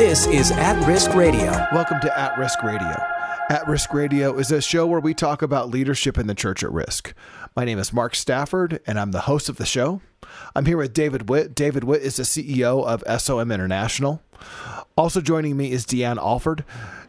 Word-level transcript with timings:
This 0.00 0.26
is 0.28 0.50
At 0.52 0.82
Risk 0.86 1.12
Radio. 1.12 1.50
Welcome 1.74 2.00
to 2.00 2.18
At 2.18 2.38
Risk 2.38 2.62
Radio. 2.62 2.96
At 3.50 3.68
Risk 3.68 3.92
Radio 3.92 4.38
is 4.38 4.50
a 4.50 4.62
show 4.62 4.86
where 4.86 4.98
we 4.98 5.12
talk 5.12 5.42
about 5.42 5.68
leadership 5.68 6.16
in 6.16 6.26
the 6.26 6.34
church 6.34 6.64
at 6.64 6.72
risk. 6.72 7.12
My 7.54 7.66
name 7.66 7.78
is 7.78 7.92
Mark 7.92 8.14
Stafford, 8.14 8.80
and 8.86 8.98
I'm 8.98 9.12
the 9.12 9.20
host 9.20 9.50
of 9.50 9.58
the 9.58 9.66
show. 9.66 10.00
I'm 10.56 10.64
here 10.64 10.78
with 10.78 10.94
David 10.94 11.28
Witt. 11.28 11.54
David 11.54 11.84
Witt 11.84 12.00
is 12.00 12.16
the 12.16 12.22
CEO 12.22 12.82
of 12.82 13.04
SOM 13.20 13.52
International. 13.52 14.22
Also 14.96 15.20
joining 15.20 15.58
me 15.58 15.70
is 15.70 15.84
Deann 15.84 16.16
Alford. 16.16 16.64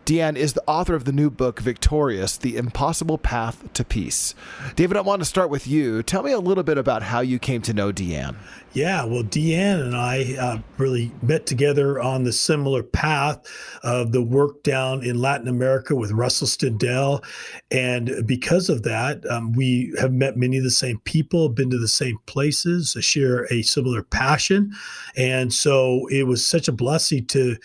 Deann 0.05 0.35
is 0.35 0.51
the 0.51 0.63
author 0.67 0.93
of 0.93 1.05
the 1.05 1.13
new 1.13 1.29
book, 1.29 1.61
Victorious 1.61 2.35
The 2.35 2.57
Impossible 2.57 3.17
Path 3.17 3.71
to 3.71 3.85
Peace. 3.85 4.35
David, 4.75 4.97
I 4.97 5.01
want 5.01 5.21
to 5.21 5.25
start 5.25 5.49
with 5.49 5.65
you. 5.65 6.03
Tell 6.03 6.23
me 6.23 6.33
a 6.33 6.39
little 6.39 6.65
bit 6.65 6.77
about 6.77 7.03
how 7.03 7.21
you 7.21 7.39
came 7.39 7.61
to 7.61 7.73
know 7.73 7.93
Deann. 7.93 8.35
Yeah, 8.73 9.03
well, 9.03 9.23
Deann 9.23 9.81
and 9.81 9.97
I 9.97 10.33
uh, 10.39 10.59
really 10.77 11.11
met 11.21 11.45
together 11.45 11.99
on 11.99 12.23
the 12.23 12.31
similar 12.31 12.83
path 12.83 13.45
of 13.83 14.13
the 14.13 14.21
work 14.21 14.63
down 14.63 15.03
in 15.03 15.19
Latin 15.19 15.49
America 15.49 15.93
with 15.93 16.11
Russell 16.11 16.47
Stendal. 16.47 17.21
And 17.69 18.25
because 18.25 18.69
of 18.69 18.83
that, 18.83 19.29
um, 19.29 19.51
we 19.51 19.93
have 19.99 20.13
met 20.13 20.37
many 20.37 20.57
of 20.57 20.63
the 20.63 20.71
same 20.71 20.99
people, 20.99 21.49
been 21.49 21.69
to 21.69 21.77
the 21.77 21.89
same 21.89 22.17
places, 22.27 22.95
share 23.01 23.45
a 23.51 23.61
similar 23.61 24.03
passion. 24.03 24.71
And 25.17 25.53
so 25.53 26.07
it 26.07 26.23
was 26.23 26.45
such 26.45 26.69
a 26.69 26.73
blessing 26.73 27.25
to 27.27 27.57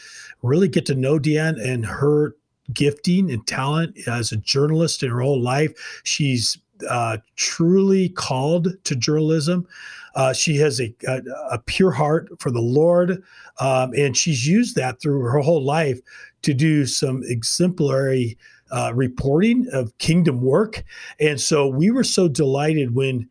really 0.42 0.68
get 0.68 0.86
to 0.86 0.96
know 0.96 1.20
Deann 1.20 1.64
and 1.64 1.86
her 1.86 2.34
gifting 2.72 3.30
and 3.30 3.46
talent 3.46 3.96
as 4.08 4.32
a 4.32 4.36
journalist 4.36 5.04
in 5.04 5.10
her 5.10 5.20
whole 5.20 5.40
life. 5.40 6.00
She's 6.02 6.58
uh, 6.90 7.18
truly 7.36 8.08
called 8.08 8.68
to 8.84 8.96
journalism. 8.96 9.68
Uh, 10.16 10.32
she 10.32 10.56
has 10.56 10.80
a, 10.80 10.94
a, 11.06 11.20
a, 11.52 11.58
pure 11.66 11.90
heart 11.90 12.28
for 12.38 12.50
the 12.50 12.60
Lord, 12.60 13.22
um, 13.60 13.92
and 13.92 14.16
she's 14.16 14.46
used 14.46 14.74
that 14.74 15.00
through 15.00 15.20
her 15.20 15.38
whole 15.40 15.62
life 15.62 16.00
to 16.42 16.54
do 16.54 16.86
some 16.86 17.22
exemplary 17.26 18.38
uh, 18.70 18.92
reporting 18.94 19.66
of 19.72 19.96
kingdom 19.98 20.40
work. 20.40 20.82
And 21.20 21.40
so 21.40 21.68
we 21.68 21.90
were 21.90 22.02
so 22.02 22.28
delighted 22.28 22.94
when, 22.94 23.28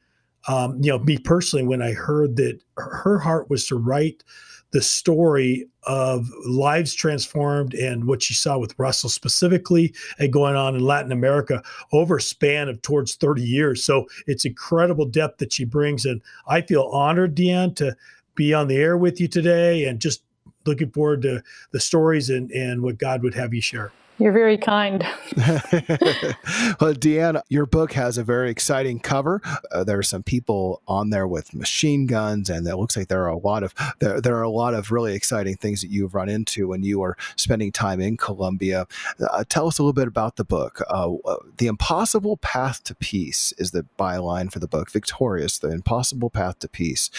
um, 0.47 0.77
you 0.79 0.91
know, 0.91 0.99
me 0.99 1.17
personally, 1.17 1.65
when 1.65 1.81
I 1.81 1.93
heard 1.93 2.35
that 2.37 2.59
her 2.77 3.17
heart 3.17 3.49
was 3.49 3.67
to 3.67 3.75
write 3.75 4.23
the 4.71 4.81
story 4.81 5.67
of 5.85 6.29
lives 6.45 6.93
transformed 6.93 7.73
and 7.73 8.05
what 8.05 8.21
she 8.21 8.33
saw 8.33 8.57
with 8.57 8.77
Russell 8.77 9.09
specifically 9.09 9.93
and 10.19 10.33
going 10.33 10.55
on 10.55 10.75
in 10.75 10.81
Latin 10.81 11.11
America 11.11 11.63
over 11.91 12.17
a 12.17 12.21
span 12.21 12.69
of 12.69 12.81
towards 12.81 13.15
30 13.15 13.41
years. 13.41 13.83
So 13.83 14.07
it's 14.27 14.45
incredible 14.45 15.05
depth 15.05 15.39
that 15.39 15.53
she 15.53 15.65
brings. 15.65 16.05
And 16.05 16.21
I 16.47 16.61
feel 16.61 16.83
honored, 16.83 17.35
Deann, 17.35 17.75
to 17.77 17.95
be 18.35 18.53
on 18.53 18.67
the 18.67 18.77
air 18.77 18.97
with 18.97 19.19
you 19.19 19.27
today 19.27 19.85
and 19.85 19.99
just 19.99 20.23
looking 20.65 20.91
forward 20.91 21.21
to 21.23 21.43
the 21.71 21.79
stories 21.79 22.29
and, 22.29 22.51
and 22.51 22.81
what 22.81 22.97
God 22.97 23.23
would 23.23 23.35
have 23.35 23.53
you 23.53 23.61
share. 23.61 23.91
You're 24.17 24.31
very 24.31 24.57
kind. 24.57 25.01
well, 25.35 26.93
Deann, 26.93 27.41
your 27.49 27.65
book 27.65 27.91
has 27.93 28.17
a 28.17 28.23
very 28.23 28.49
exciting 28.49 28.99
cover. 28.99 29.41
Uh, 29.71 29.83
there 29.83 29.99
are 29.99 30.03
some 30.03 30.23
people 30.23 30.81
on 30.87 31.09
there 31.09 31.27
with 31.27 31.53
machine 31.53 32.05
guns, 32.05 32.49
and 32.49 32.65
it 32.65 32.77
looks 32.77 32.95
like 32.95 33.09
there 33.09 33.23
are 33.23 33.29
a 33.29 33.37
lot 33.37 33.63
of 33.63 33.73
there, 33.99 34.21
there 34.21 34.37
are 34.37 34.43
a 34.43 34.49
lot 34.49 34.73
of 34.73 34.91
really 34.91 35.15
exciting 35.15 35.57
things 35.57 35.81
that 35.81 35.89
you've 35.89 36.15
run 36.15 36.29
into 36.29 36.69
when 36.69 36.83
you 36.83 37.01
are 37.01 37.17
spending 37.35 37.73
time 37.73 37.99
in 37.99 38.15
Colombia. 38.15 38.87
Uh, 39.19 39.43
tell 39.49 39.67
us 39.67 39.79
a 39.79 39.83
little 39.83 39.93
bit 39.93 40.07
about 40.07 40.37
the 40.37 40.45
book. 40.45 40.81
Uh, 40.89 41.15
uh 41.25 41.35
the 41.57 41.67
Impossible 41.67 42.37
Path 42.37 42.83
to 42.85 42.95
Peace 42.95 43.53
is 43.57 43.71
the 43.71 43.85
byline 43.99 44.51
for 44.51 44.59
the 44.59 44.67
book. 44.67 44.89
Victorious, 44.91 45.59
the 45.59 45.71
Impossible 45.71 46.29
Path 46.29 46.59
to 46.59 46.69
Peace. 46.69 47.09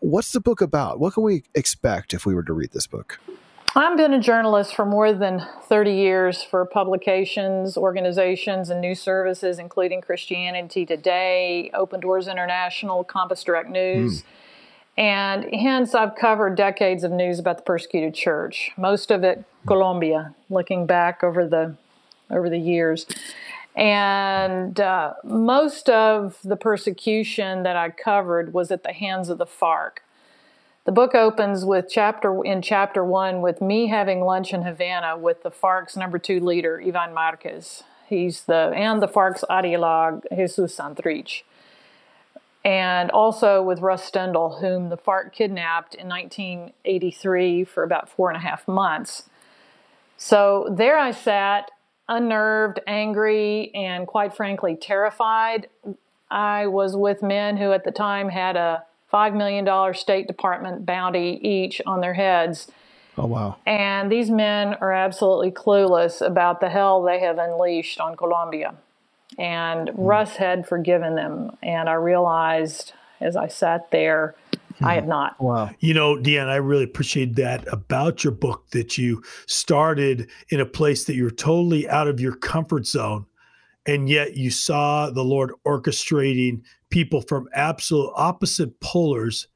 What's 0.00 0.32
the 0.32 0.40
book 0.40 0.60
about? 0.60 1.00
What 1.00 1.14
can 1.14 1.22
we 1.22 1.44
expect 1.54 2.12
if 2.12 2.26
we 2.26 2.34
were 2.34 2.42
to 2.42 2.52
read 2.52 2.72
this 2.72 2.86
book? 2.86 3.18
I've 3.76 3.96
been 3.96 4.12
a 4.12 4.20
journalist 4.20 4.76
for 4.76 4.86
more 4.86 5.12
than 5.12 5.44
30 5.64 5.94
years 5.94 6.44
for 6.44 6.64
publications, 6.64 7.76
organizations, 7.76 8.70
and 8.70 8.80
news 8.80 9.00
services, 9.00 9.58
including 9.58 10.00
Christianity 10.00 10.86
Today, 10.86 11.72
Open 11.74 11.98
Doors 11.98 12.28
International, 12.28 13.02
Compass 13.02 13.42
Direct 13.42 13.68
News. 13.68 14.22
Mm. 14.22 14.24
And 14.96 15.54
hence, 15.54 15.92
I've 15.92 16.14
covered 16.14 16.54
decades 16.54 17.02
of 17.02 17.10
news 17.10 17.40
about 17.40 17.56
the 17.56 17.64
persecuted 17.64 18.14
church, 18.14 18.70
most 18.76 19.10
of 19.10 19.24
it 19.24 19.44
Colombia, 19.66 20.36
looking 20.48 20.86
back 20.86 21.24
over 21.24 21.44
the, 21.44 21.74
over 22.30 22.48
the 22.48 22.58
years. 22.58 23.06
And 23.74 24.78
uh, 24.78 25.14
most 25.24 25.90
of 25.90 26.38
the 26.44 26.54
persecution 26.54 27.64
that 27.64 27.74
I 27.74 27.90
covered 27.90 28.54
was 28.54 28.70
at 28.70 28.84
the 28.84 28.92
hands 28.92 29.30
of 29.30 29.38
the 29.38 29.46
FARC. 29.46 30.04
The 30.84 30.92
book 30.92 31.14
opens 31.14 31.64
with 31.64 31.86
chapter 31.90 32.44
in 32.44 32.60
chapter 32.60 33.02
one 33.02 33.40
with 33.40 33.62
me 33.62 33.86
having 33.86 34.20
lunch 34.20 34.52
in 34.52 34.62
Havana 34.62 35.16
with 35.16 35.42
the 35.42 35.50
FARC's 35.50 35.96
number 35.96 36.18
two 36.18 36.40
leader, 36.40 36.82
Ivan 36.86 37.14
Marquez. 37.14 37.84
He's 38.06 38.42
the 38.42 38.70
and 38.76 39.00
the 39.00 39.08
FARC's 39.08 39.46
ideologue, 39.48 40.24
Jesus 40.34 40.76
Santrich. 40.76 41.42
And 42.66 43.10
also 43.10 43.62
with 43.62 43.80
Russ 43.80 44.10
Stendal, 44.10 44.60
whom 44.60 44.90
the 44.90 44.98
FARC 44.98 45.32
kidnapped 45.32 45.94
in 45.94 46.06
1983 46.06 47.64
for 47.64 47.82
about 47.82 48.10
four 48.10 48.28
and 48.28 48.36
a 48.36 48.40
half 48.40 48.68
months. 48.68 49.30
So 50.18 50.68
there 50.70 50.98
I 50.98 51.12
sat, 51.12 51.70
unnerved, 52.10 52.80
angry, 52.86 53.70
and 53.74 54.06
quite 54.06 54.36
frankly, 54.36 54.76
terrified. 54.76 55.68
I 56.30 56.66
was 56.66 56.94
with 56.94 57.22
men 57.22 57.56
who 57.56 57.72
at 57.72 57.84
the 57.84 57.90
time 57.90 58.28
had 58.28 58.56
a 58.56 58.84
$5 59.14 59.36
million 59.36 59.94
State 59.94 60.26
Department 60.26 60.84
bounty 60.84 61.38
each 61.40 61.80
on 61.86 62.00
their 62.00 62.14
heads. 62.14 62.70
Oh, 63.16 63.26
wow. 63.26 63.56
And 63.64 64.10
these 64.10 64.28
men 64.28 64.74
are 64.74 64.92
absolutely 64.92 65.52
clueless 65.52 66.20
about 66.20 66.60
the 66.60 66.68
hell 66.68 67.02
they 67.02 67.20
have 67.20 67.38
unleashed 67.38 68.00
on 68.00 68.16
Colombia. 68.16 68.74
And 69.38 69.88
mm. 69.88 69.94
Russ 69.96 70.36
had 70.36 70.66
forgiven 70.66 71.14
them. 71.14 71.56
And 71.62 71.88
I 71.88 71.94
realized 71.94 72.92
as 73.20 73.36
I 73.36 73.46
sat 73.46 73.92
there, 73.92 74.34
mm. 74.52 74.86
I 74.86 74.94
had 74.94 75.06
not. 75.06 75.40
Wow. 75.40 75.70
You 75.78 75.94
know, 75.94 76.16
Deann, 76.16 76.48
I 76.48 76.56
really 76.56 76.84
appreciate 76.84 77.36
that 77.36 77.72
about 77.72 78.24
your 78.24 78.32
book 78.32 78.70
that 78.70 78.98
you 78.98 79.22
started 79.46 80.28
in 80.48 80.60
a 80.60 80.66
place 80.66 81.04
that 81.04 81.14
you're 81.14 81.30
totally 81.30 81.88
out 81.88 82.08
of 82.08 82.18
your 82.18 82.34
comfort 82.34 82.86
zone. 82.86 83.26
And 83.86 84.08
yet 84.08 84.36
you 84.36 84.50
saw 84.50 85.10
the 85.10 85.22
Lord 85.22 85.52
orchestrating 85.64 86.62
people 86.94 87.20
from 87.22 87.48
absolute 87.54 88.12
opposite 88.14 88.78
polars 88.78 89.48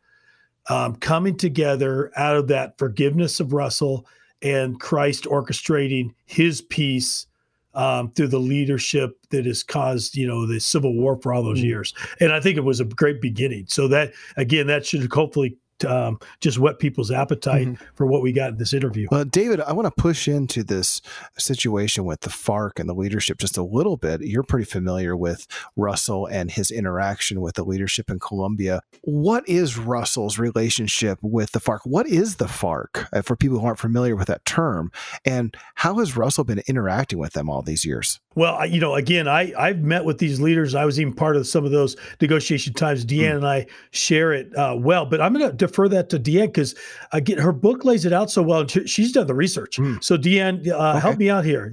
um, 0.68 0.96
coming 0.96 1.36
together 1.36 2.10
out 2.16 2.36
of 2.36 2.48
that 2.48 2.76
forgiveness 2.76 3.38
of 3.38 3.52
Russell 3.52 4.04
and 4.42 4.80
Christ 4.80 5.22
orchestrating 5.22 6.12
his 6.26 6.60
peace 6.62 7.28
um, 7.74 8.10
through 8.10 8.26
the 8.26 8.40
leadership 8.40 9.16
that 9.30 9.46
has 9.46 9.62
caused, 9.62 10.16
you 10.16 10.26
know, 10.26 10.46
the 10.46 10.58
civil 10.58 10.92
war 10.94 11.16
for 11.22 11.32
all 11.32 11.44
those 11.44 11.58
mm-hmm. 11.58 11.68
years. 11.68 11.94
And 12.18 12.32
I 12.32 12.40
think 12.40 12.56
it 12.56 12.64
was 12.64 12.80
a 12.80 12.84
great 12.84 13.20
beginning. 13.20 13.66
So 13.68 13.86
that 13.86 14.14
again, 14.36 14.66
that 14.66 14.84
should 14.84 15.08
hopefully 15.12 15.56
um, 15.84 16.18
just 16.40 16.58
whet 16.58 16.78
people's 16.78 17.10
appetite 17.10 17.66
mm-hmm. 17.66 17.84
for 17.94 18.06
what 18.06 18.22
we 18.22 18.32
got 18.32 18.50
in 18.50 18.58
this 18.58 18.72
interview. 18.72 19.08
Well, 19.10 19.24
David, 19.24 19.60
I 19.60 19.72
want 19.72 19.86
to 19.86 20.02
push 20.02 20.28
into 20.28 20.62
this 20.62 21.00
situation 21.38 22.04
with 22.04 22.20
the 22.20 22.30
FARC 22.30 22.78
and 22.78 22.88
the 22.88 22.94
leadership 22.94 23.38
just 23.38 23.56
a 23.56 23.62
little 23.62 23.96
bit. 23.96 24.22
You're 24.22 24.42
pretty 24.42 24.64
familiar 24.64 25.16
with 25.16 25.46
Russell 25.76 26.26
and 26.26 26.50
his 26.50 26.70
interaction 26.70 27.40
with 27.40 27.54
the 27.54 27.64
leadership 27.64 28.10
in 28.10 28.18
Colombia. 28.18 28.80
What 29.02 29.48
is 29.48 29.78
Russell's 29.78 30.38
relationship 30.38 31.18
with 31.22 31.52
the 31.52 31.60
FARC? 31.60 31.80
What 31.84 32.06
is 32.06 32.36
the 32.36 32.46
FARC 32.46 33.08
uh, 33.12 33.22
for 33.22 33.36
people 33.36 33.58
who 33.58 33.66
aren't 33.66 33.78
familiar 33.78 34.16
with 34.16 34.28
that 34.28 34.44
term? 34.44 34.90
And 35.24 35.56
how 35.76 35.98
has 35.98 36.16
Russell 36.16 36.44
been 36.44 36.62
interacting 36.66 37.18
with 37.18 37.32
them 37.32 37.48
all 37.48 37.62
these 37.62 37.84
years? 37.84 38.20
Well, 38.34 38.64
you 38.66 38.80
know, 38.80 38.94
again, 38.94 39.26
I 39.26 39.52
I've 39.58 39.80
met 39.80 40.04
with 40.04 40.18
these 40.18 40.40
leaders. 40.40 40.76
I 40.76 40.84
was 40.84 41.00
even 41.00 41.12
part 41.12 41.36
of 41.36 41.44
some 41.46 41.64
of 41.64 41.72
those 41.72 41.96
negotiation 42.20 42.72
times. 42.72 43.04
Deann 43.04 43.32
mm. 43.32 43.36
and 43.36 43.46
I 43.46 43.66
share 43.90 44.32
it 44.32 44.54
uh, 44.56 44.76
well, 44.78 45.06
but 45.06 45.20
I'm 45.20 45.32
going 45.32 45.50
to 45.50 45.56
defer 45.68 45.88
that 45.88 46.10
to 46.10 46.18
Deann 46.18 46.46
because 46.46 46.74
again, 47.12 47.38
her 47.38 47.52
book 47.52 47.84
lays 47.84 48.04
it 48.04 48.12
out 48.12 48.30
so 48.30 48.42
well. 48.42 48.66
She's 48.66 49.12
done 49.12 49.26
the 49.26 49.34
research. 49.34 49.76
Mm. 49.76 50.02
So 50.02 50.16
Deann, 50.16 50.66
uh, 50.68 50.90
okay. 50.90 51.00
help 51.00 51.18
me 51.18 51.30
out 51.30 51.44
here. 51.44 51.72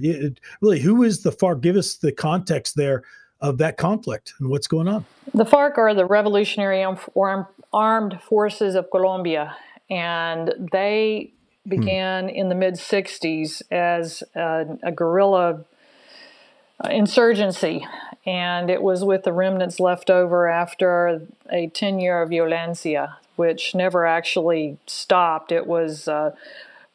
Really, 0.60 0.80
who 0.80 1.02
is 1.02 1.22
the 1.22 1.32
FARC? 1.32 1.60
Give 1.60 1.76
us 1.76 1.96
the 1.96 2.12
context 2.12 2.76
there 2.76 3.02
of 3.40 3.58
that 3.58 3.76
conflict 3.76 4.34
and 4.38 4.48
what's 4.48 4.66
going 4.66 4.88
on. 4.88 5.04
The 5.34 5.44
FARC 5.44 5.78
are 5.78 5.94
the 5.94 6.06
Revolutionary 6.06 6.84
Armed 7.72 8.20
Forces 8.22 8.74
of 8.74 8.90
Colombia, 8.90 9.56
and 9.90 10.52
they 10.72 11.32
hmm. 11.64 11.70
began 11.70 12.28
mm. 12.28 12.34
in 12.34 12.48
the 12.48 12.54
mid 12.54 12.74
60s 12.74 13.62
as 13.70 14.22
a, 14.34 14.78
a 14.82 14.92
guerrilla 14.92 15.64
uh, 16.82 16.88
insurgency, 16.90 17.86
and 18.24 18.70
it 18.70 18.82
was 18.82 19.04
with 19.04 19.24
the 19.24 19.32
remnants 19.32 19.80
left 19.80 20.10
over 20.10 20.48
after 20.48 21.22
a 21.50 21.68
10 21.68 21.98
year 21.98 22.22
of 22.22 22.30
violencia, 22.30 23.16
which 23.36 23.74
never 23.74 24.06
actually 24.06 24.78
stopped. 24.86 25.52
It 25.52 25.66
was 25.66 26.08
uh, 26.08 26.32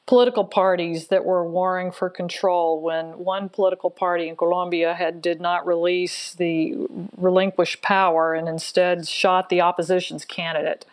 political 0.07 0.43
parties 0.45 1.07
that 1.07 1.25
were 1.25 1.47
warring 1.47 1.91
for 1.91 2.09
control 2.09 2.81
when 2.81 3.19
one 3.19 3.49
political 3.49 3.89
party 3.89 4.27
in 4.27 4.35
Colombia 4.35 4.93
had 4.93 5.21
did 5.21 5.39
not 5.41 5.65
release 5.65 6.33
the 6.33 6.75
relinquished 7.17 7.81
power 7.81 8.33
and 8.33 8.47
instead 8.47 9.07
shot 9.07 9.49
the 9.49 9.61
opposition's 9.61 10.25
candidate. 10.25 10.85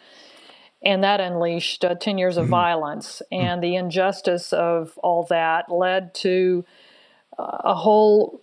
and 0.82 1.02
that 1.04 1.20
unleashed 1.20 1.84
uh, 1.84 1.94
10 1.94 2.18
years 2.18 2.36
of 2.36 2.44
mm-hmm. 2.44 2.52
violence. 2.52 3.22
Mm-hmm. 3.32 3.46
And 3.46 3.62
the 3.62 3.76
injustice 3.76 4.52
of 4.52 4.98
all 5.02 5.24
that 5.24 5.70
led 5.70 6.14
to 6.16 6.64
uh, 7.38 7.58
a 7.64 7.74
whole, 7.74 8.40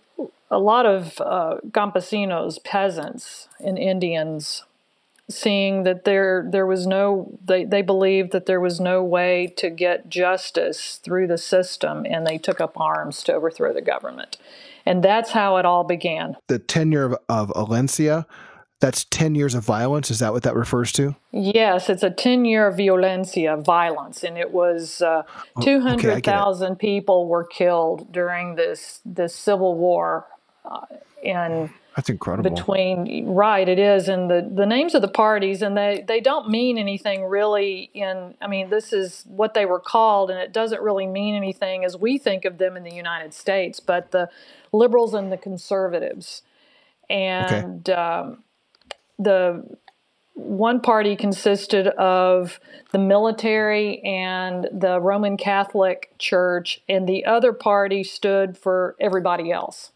a 0.50 0.58
lot 0.58 0.86
of 0.86 1.20
uh, 1.20 1.58
campesinos, 1.70 2.62
peasants, 2.62 3.48
and 3.60 3.78
Indians 3.78 4.64
seeing 5.28 5.82
that 5.82 6.04
there 6.04 6.46
there 6.50 6.66
was 6.66 6.86
no 6.86 7.38
they, 7.44 7.64
they 7.64 7.82
believed 7.82 8.32
that 8.32 8.46
there 8.46 8.60
was 8.60 8.80
no 8.80 9.02
way 9.02 9.52
to 9.56 9.70
get 9.70 10.08
justice 10.08 11.00
through 11.02 11.26
the 11.26 11.38
system 11.38 12.06
and 12.08 12.26
they 12.26 12.38
took 12.38 12.60
up 12.60 12.78
arms 12.78 13.22
to 13.24 13.32
overthrow 13.32 13.72
the 13.72 13.82
government. 13.82 14.36
And 14.84 15.02
that's 15.02 15.32
how 15.32 15.56
it 15.56 15.64
all 15.64 15.82
began. 15.82 16.36
The 16.46 16.60
tenure 16.60 17.06
of, 17.06 17.18
of 17.28 17.48
Alencia 17.50 18.26
that's 18.78 19.04
10 19.06 19.34
years 19.34 19.54
of 19.54 19.64
violence? 19.64 20.10
Is 20.10 20.18
that 20.18 20.34
what 20.34 20.42
that 20.42 20.54
refers 20.54 20.92
to? 20.92 21.16
Yes 21.32 21.88
it's 21.88 22.02
a 22.02 22.10
10 22.10 22.44
year 22.44 22.70
violencia 22.70 23.56
violence 23.64 24.22
and 24.22 24.38
it 24.38 24.52
was 24.52 25.02
uh, 25.02 25.22
200000 25.62 26.72
okay, 26.72 26.78
people 26.78 27.26
were 27.26 27.44
killed 27.44 28.12
during 28.12 28.54
this 28.54 29.00
this 29.04 29.34
civil 29.34 29.76
war 29.76 30.26
and 31.24 31.70
that's 31.96 32.10
incredible. 32.10 32.50
Between 32.50 33.26
right, 33.26 33.66
it 33.66 33.78
is, 33.78 34.08
and 34.08 34.30
the 34.30 34.48
the 34.54 34.66
names 34.66 34.94
of 34.94 35.02
the 35.02 35.08
parties, 35.08 35.62
and 35.62 35.76
they 35.76 36.04
they 36.06 36.20
don't 36.20 36.50
mean 36.50 36.76
anything 36.78 37.24
really. 37.24 37.90
In 37.94 38.34
I 38.40 38.46
mean, 38.46 38.68
this 38.68 38.92
is 38.92 39.24
what 39.26 39.54
they 39.54 39.64
were 39.64 39.80
called, 39.80 40.30
and 40.30 40.38
it 40.38 40.52
doesn't 40.52 40.82
really 40.82 41.06
mean 41.06 41.34
anything 41.34 41.84
as 41.84 41.96
we 41.96 42.18
think 42.18 42.44
of 42.44 42.58
them 42.58 42.76
in 42.76 42.82
the 42.84 42.94
United 42.94 43.32
States. 43.32 43.80
But 43.80 44.10
the 44.10 44.28
liberals 44.72 45.14
and 45.14 45.32
the 45.32 45.38
conservatives, 45.38 46.42
and 47.08 47.88
okay. 47.88 47.92
um, 47.98 48.44
the 49.18 49.64
one 50.34 50.80
party 50.80 51.16
consisted 51.16 51.86
of 51.86 52.60
the 52.92 52.98
military 52.98 54.00
and 54.00 54.68
the 54.70 55.00
Roman 55.00 55.38
Catholic 55.38 56.12
Church, 56.18 56.82
and 56.90 57.08
the 57.08 57.24
other 57.24 57.54
party 57.54 58.04
stood 58.04 58.58
for 58.58 58.96
everybody 59.00 59.50
else. 59.50 59.92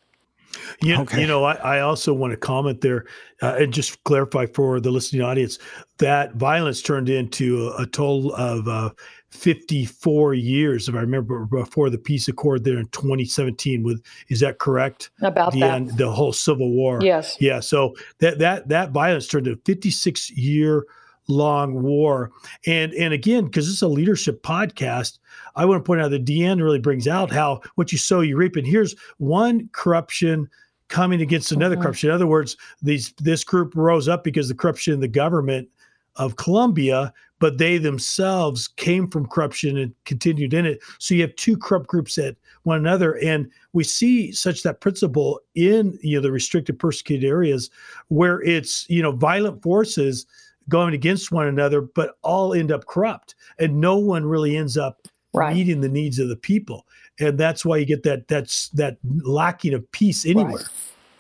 You, 0.83 0.97
okay. 0.97 1.21
you 1.21 1.27
know, 1.27 1.45
I, 1.45 1.55
I, 1.55 1.81
also 1.81 2.13
want 2.13 2.33
to 2.33 2.37
comment 2.37 2.81
there 2.81 3.07
uh, 3.43 3.57
and 3.59 3.73
just 3.73 4.03
clarify 4.05 4.47
for 4.47 4.81
the 4.81 4.91
listening 4.91 5.23
audience 5.23 5.59
that 5.99 6.35
violence 6.35 6.83
turned 6.83 7.09
into 7.09 7.69
a, 7.69 7.83
a 7.83 7.87
total 7.87 8.35
of 8.35 8.67
uh, 8.67 8.91
54 9.31 10.35
years, 10.35 10.89
if 10.89 10.95
I 10.95 11.01
remember, 11.01 11.45
before 11.45 11.89
the 11.89 11.99
peace 11.99 12.29
accord 12.29 12.65
there 12.65 12.79
in 12.79 12.89
2017. 12.89 13.83
With 13.83 14.03
is 14.29 14.41
that 14.41 14.59
correct? 14.59 15.11
About 15.23 15.53
the 15.53 15.61
that. 15.61 15.75
end, 15.75 15.97
the 15.97 16.11
whole 16.11 16.33
civil 16.33 16.71
war. 16.73 16.99
Yes. 17.01 17.37
Yeah. 17.41 17.61
So 17.61 17.95
that 18.19 18.39
that 18.39 18.69
that 18.69 18.91
violence 18.91 19.27
turned 19.29 19.47
into 19.47 19.61
a 19.61 19.65
56 19.65 20.31
year 20.33 20.85
long 21.31 21.83
war. 21.83 22.31
And 22.67 22.93
and 22.95 23.15
again, 23.15 23.47
because 23.47 23.67
this 23.67 23.77
is 23.77 23.83
a 23.83 23.89
leadership 23.89 24.43
podcast, 24.43 25.19
I 25.57 25.65
want 25.65 25.83
to 25.83 25.87
point 25.87 26.01
out 26.01 26.11
that 26.11 26.25
Deanne 26.25 26.63
really 26.63 26.79
brings 26.79 27.09
out 27.09 27.31
how 27.31 27.61
what 27.77 27.93
you 27.93 27.99
sow, 27.99 28.21
you 28.21 28.37
reap. 28.37 28.57
And 28.57 28.67
here's 28.67 28.95
one 29.19 29.69
corruption 29.73 30.49
coming 30.89 31.23
against 31.23 31.53
another 31.53 31.77
mm-hmm. 31.77 31.83
corruption. 31.83 32.11
In 32.11 32.15
other 32.15 32.27
words, 32.27 32.57
these 32.83 33.15
this 33.19 33.45
group 33.45 33.75
rose 33.75 34.09
up 34.09 34.25
because 34.25 34.49
the 34.49 34.55
corruption 34.55 34.93
in 34.93 35.01
the 35.01 35.09
government 35.09 35.69
of 36.17 36.37
Colombia, 36.37 37.13
but 37.39 37.59
they 37.59 37.79
themselves 37.79 38.69
came 38.69 39.09
from 39.09 39.27
corruption 39.27 39.79
and 39.79 39.95
continued 40.05 40.53
in 40.53 40.67
it. 40.67 40.81
So 40.99 41.15
you 41.15 41.23
have 41.23 41.35
two 41.37 41.57
corrupt 41.57 41.87
groups 41.87 42.19
at 42.19 42.37
one 42.65 42.77
another, 42.77 43.19
and 43.19 43.51
we 43.73 43.85
see 43.85 44.33
such 44.33 44.63
that 44.63 44.81
principle 44.81 45.41
in 45.55 45.99
you 46.03 46.17
know 46.17 46.23
the 46.23 46.33
restricted, 46.33 46.79
persecuted 46.79 47.29
areas 47.29 47.71
where 48.09 48.43
it's 48.43 48.89
you 48.91 49.03
know 49.03 49.13
violent 49.13 49.63
forces 49.63 50.27
going 50.71 50.95
against 50.95 51.31
one 51.31 51.47
another, 51.47 51.83
but 51.83 52.17
all 52.23 52.55
end 52.55 52.73
up 52.73 52.87
corrupt, 52.87 53.35
and 53.59 53.79
no 53.81 53.99
one 53.99 54.25
really 54.25 54.57
ends 54.57 54.79
up 54.79 55.07
right. 55.35 55.55
meeting 55.55 55.83
the 55.83 55.89
needs 55.89 56.19
of 56.19 56.29
the 56.29 56.37
people, 56.37 56.87
and 57.19 57.39
that's 57.39 57.65
why 57.65 57.77
you 57.77 57.85
get 57.85 58.03
that 58.05 58.29
that's 58.29 58.69
that 58.71 58.97
lacking 59.05 59.75
of 59.75 59.91
peace 59.93 60.25
anywhere. 60.25 60.55
Right. 60.55 60.67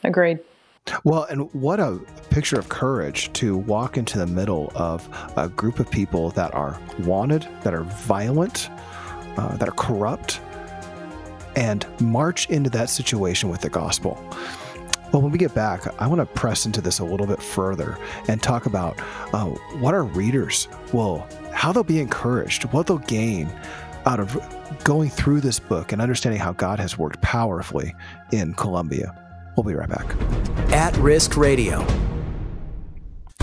Agreed. 0.04 0.38
Well, 1.04 1.24
and 1.24 1.52
what 1.52 1.78
a 1.78 2.00
picture 2.30 2.58
of 2.58 2.68
courage 2.68 3.32
to 3.34 3.56
walk 3.56 3.96
into 3.98 4.18
the 4.18 4.26
middle 4.26 4.72
of 4.74 5.08
a 5.36 5.48
group 5.48 5.78
of 5.78 5.90
people 5.90 6.30
that 6.30 6.54
are 6.54 6.80
wanted, 7.00 7.46
that 7.62 7.74
are 7.74 7.82
violent, 7.84 8.70
uh, 9.36 9.56
that 9.58 9.68
are 9.68 9.72
corrupt, 9.72 10.40
and 11.56 11.86
march 12.00 12.48
into 12.48 12.70
that 12.70 12.88
situation 12.90 13.50
with 13.50 13.60
the 13.60 13.68
gospel. 13.68 14.18
Well, 15.12 15.22
when 15.22 15.32
we 15.32 15.38
get 15.38 15.54
back, 15.54 15.82
I 16.00 16.06
want 16.06 16.20
to 16.20 16.26
press 16.26 16.66
into 16.66 16.80
this 16.80 17.00
a 17.00 17.04
little 17.04 17.26
bit 17.26 17.42
further 17.42 17.98
and 18.28 18.40
talk 18.40 18.66
about 18.66 18.96
uh, 19.34 19.46
what 19.80 19.92
our 19.92 20.04
readers 20.04 20.68
will, 20.92 21.26
how 21.52 21.72
they'll 21.72 21.82
be 21.82 21.98
encouraged, 21.98 22.64
what 22.66 22.86
they'll 22.86 22.98
gain 22.98 23.52
out 24.06 24.20
of 24.20 24.38
going 24.84 25.10
through 25.10 25.40
this 25.40 25.58
book 25.58 25.92
and 25.92 26.00
understanding 26.00 26.40
how 26.40 26.52
God 26.52 26.78
has 26.78 26.96
worked 26.96 27.20
powerfully 27.22 27.94
in 28.30 28.54
Colombia. 28.54 29.14
We'll 29.56 29.64
be 29.64 29.74
right 29.74 29.88
back. 29.88 30.14
At 30.72 30.96
Risk 30.98 31.36
Radio. 31.36 31.84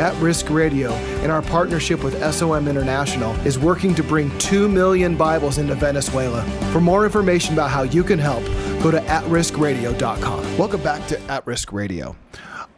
At 0.00 0.14
Risk 0.14 0.48
Radio, 0.48 0.94
in 1.22 1.30
our 1.30 1.42
partnership 1.42 2.02
with 2.02 2.18
SOM 2.32 2.68
International, 2.68 3.34
is 3.46 3.58
working 3.58 3.94
to 3.96 4.02
bring 4.02 4.36
2 4.38 4.66
million 4.66 5.14
Bibles 5.14 5.58
into 5.58 5.74
Venezuela. 5.74 6.42
For 6.72 6.80
more 6.80 7.04
information 7.04 7.52
about 7.52 7.68
how 7.68 7.82
you 7.82 8.02
can 8.02 8.18
help, 8.18 8.42
go 8.82 8.90
to 8.90 8.98
atriskradio.com. 9.00 10.56
Welcome 10.56 10.82
back 10.82 11.06
to 11.08 11.20
At 11.24 11.46
Risk 11.46 11.70
Radio. 11.70 12.16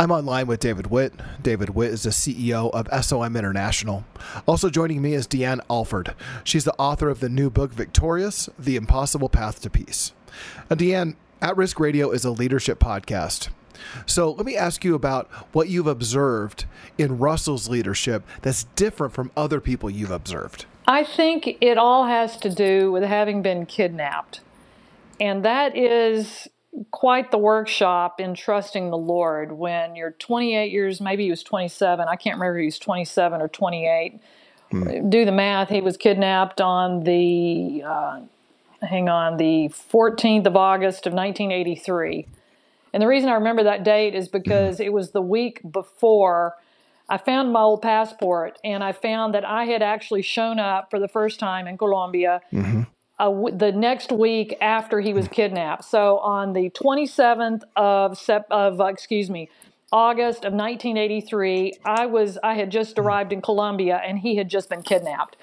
I'm 0.00 0.10
online 0.10 0.48
with 0.48 0.58
David 0.58 0.88
Witt. 0.88 1.14
David 1.40 1.70
Witt 1.70 1.92
is 1.92 2.02
the 2.02 2.10
CEO 2.10 2.72
of 2.72 3.04
SOM 3.04 3.36
International. 3.36 4.04
Also 4.48 4.68
joining 4.68 5.00
me 5.00 5.14
is 5.14 5.28
Deann 5.28 5.60
Alford. 5.70 6.16
She's 6.42 6.64
the 6.64 6.74
author 6.74 7.08
of 7.08 7.20
the 7.20 7.28
new 7.28 7.50
book, 7.50 7.72
Victorious 7.72 8.48
The 8.58 8.74
Impossible 8.74 9.28
Path 9.28 9.62
to 9.62 9.70
Peace. 9.70 10.12
And 10.68 10.80
Deann, 10.80 11.14
At 11.40 11.56
Risk 11.56 11.78
Radio 11.78 12.10
is 12.10 12.24
a 12.24 12.32
leadership 12.32 12.80
podcast. 12.80 13.50
So 14.06 14.30
let 14.32 14.46
me 14.46 14.56
ask 14.56 14.84
you 14.84 14.94
about 14.94 15.30
what 15.52 15.68
you've 15.68 15.86
observed 15.86 16.64
in 16.98 17.18
Russell's 17.18 17.68
leadership 17.68 18.24
that's 18.42 18.64
different 18.76 19.12
from 19.12 19.30
other 19.36 19.60
people 19.60 19.90
you've 19.90 20.10
observed. 20.10 20.66
I 20.86 21.04
think 21.04 21.58
it 21.60 21.78
all 21.78 22.06
has 22.06 22.36
to 22.38 22.50
do 22.50 22.90
with 22.90 23.04
having 23.04 23.42
been 23.42 23.66
kidnapped. 23.66 24.40
And 25.20 25.44
that 25.44 25.76
is 25.76 26.48
quite 26.90 27.30
the 27.30 27.38
workshop 27.38 28.20
in 28.20 28.34
trusting 28.34 28.90
the 28.90 28.96
Lord 28.96 29.52
when 29.52 29.94
you're 29.94 30.12
28 30.12 30.72
years, 30.72 31.00
maybe 31.00 31.24
he 31.24 31.30
was 31.30 31.42
27. 31.42 32.06
I 32.08 32.16
can't 32.16 32.36
remember 32.36 32.58
if 32.58 32.62
he 32.62 32.66
was 32.66 32.78
27 32.78 33.40
or 33.40 33.48
28. 33.48 34.20
Hmm. 34.70 35.10
Do 35.10 35.24
the 35.24 35.32
math. 35.32 35.68
He 35.68 35.80
was 35.80 35.96
kidnapped 35.96 36.60
on 36.60 37.00
the, 37.00 37.82
uh, 37.86 38.20
hang 38.80 39.08
on, 39.08 39.36
the 39.36 39.70
14th 39.92 40.46
of 40.46 40.56
August 40.56 41.06
of 41.06 41.12
1983. 41.12 42.26
And 42.92 43.02
the 43.02 43.06
reason 43.06 43.28
I 43.28 43.34
remember 43.34 43.64
that 43.64 43.84
date 43.84 44.14
is 44.14 44.28
because 44.28 44.76
mm-hmm. 44.76 44.84
it 44.84 44.92
was 44.92 45.12
the 45.12 45.22
week 45.22 45.60
before 45.70 46.54
I 47.08 47.18
found 47.18 47.52
my 47.52 47.60
old 47.60 47.82
passport 47.82 48.58
and 48.64 48.82
I 48.82 48.92
found 48.92 49.34
that 49.34 49.44
I 49.44 49.64
had 49.64 49.82
actually 49.82 50.22
shown 50.22 50.58
up 50.58 50.90
for 50.90 50.98
the 50.98 51.08
first 51.08 51.38
time 51.38 51.66
in 51.66 51.76
Colombia 51.76 52.40
mm-hmm. 52.52 53.56
the 53.56 53.72
next 53.72 54.12
week 54.12 54.56
after 54.60 55.00
he 55.00 55.12
was 55.12 55.28
kidnapped. 55.28 55.84
So 55.84 56.18
on 56.18 56.52
the 56.52 56.70
27th 56.70 57.62
of, 57.76 58.16
sep- 58.16 58.46
of 58.50 58.80
uh, 58.80 58.84
excuse 58.84 59.28
me, 59.28 59.50
August 59.92 60.46
of 60.46 60.54
1983, 60.54 61.74
I 61.84 62.06
was 62.06 62.38
I 62.42 62.54
had 62.54 62.70
just 62.70 62.96
mm-hmm. 62.96 63.06
arrived 63.06 63.32
in 63.32 63.42
Colombia 63.42 64.00
and 64.02 64.18
he 64.18 64.36
had 64.36 64.48
just 64.48 64.70
been 64.70 64.82
kidnapped. 64.82 65.36